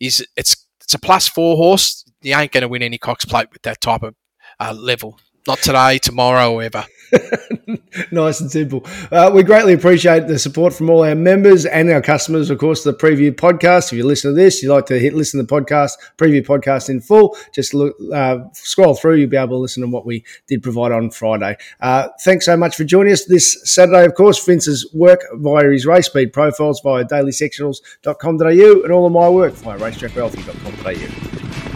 is 0.00 0.26
it's 0.36 0.66
it's 0.82 0.94
a 0.94 0.98
plus 0.98 1.28
four 1.28 1.56
horse. 1.56 2.04
You 2.22 2.34
ain't 2.34 2.50
going 2.50 2.62
to 2.62 2.68
win 2.68 2.82
any 2.82 2.98
Cox 2.98 3.24
Plate 3.24 3.48
with 3.52 3.62
that 3.62 3.80
type 3.80 4.02
of 4.02 4.14
uh, 4.58 4.72
level. 4.72 5.20
Not 5.48 5.60
today, 5.60 5.96
tomorrow, 5.96 6.52
or 6.52 6.62
ever. 6.62 6.84
nice 8.12 8.38
and 8.38 8.50
simple. 8.50 8.84
Uh, 9.10 9.30
we 9.34 9.42
greatly 9.42 9.72
appreciate 9.72 10.26
the 10.26 10.38
support 10.38 10.74
from 10.74 10.90
all 10.90 11.02
our 11.02 11.14
members 11.14 11.64
and 11.64 11.90
our 11.90 12.02
customers, 12.02 12.50
of 12.50 12.58
course, 12.58 12.84
the 12.84 12.92
preview 12.92 13.32
podcast. 13.32 13.90
If 13.90 13.96
you 13.96 14.04
listen 14.04 14.32
to 14.32 14.34
this, 14.34 14.62
you 14.62 14.70
like 14.70 14.84
to 14.86 14.98
hit 14.98 15.14
listen 15.14 15.40
to 15.40 15.46
the 15.46 15.50
podcast, 15.50 15.92
preview 16.18 16.44
podcast 16.46 16.90
in 16.90 17.00
full, 17.00 17.34
just 17.50 17.72
look, 17.72 17.96
uh, 18.12 18.40
scroll 18.52 18.94
through, 18.94 19.14
you'll 19.14 19.30
be 19.30 19.38
able 19.38 19.56
to 19.56 19.62
listen 19.62 19.80
to 19.80 19.88
what 19.88 20.04
we 20.04 20.22
did 20.48 20.62
provide 20.62 20.92
on 20.92 21.10
Friday. 21.10 21.56
Uh, 21.80 22.08
thanks 22.20 22.44
so 22.44 22.54
much 22.54 22.76
for 22.76 22.84
joining 22.84 23.14
us 23.14 23.24
this 23.24 23.58
Saturday. 23.64 24.04
Of 24.04 24.16
course, 24.16 24.44
Vince's 24.44 24.86
work 24.92 25.22
via 25.32 25.70
his 25.70 25.86
race 25.86 26.08
speed 26.08 26.34
profiles 26.34 26.82
via 26.82 27.06
dailysectionals.com.au 27.06 28.82
and 28.82 28.92
all 28.92 29.06
of 29.06 29.12
my 29.12 29.30
work 29.30 29.54
via 29.54 29.78
racetrackralphie.com.au. 29.78 31.67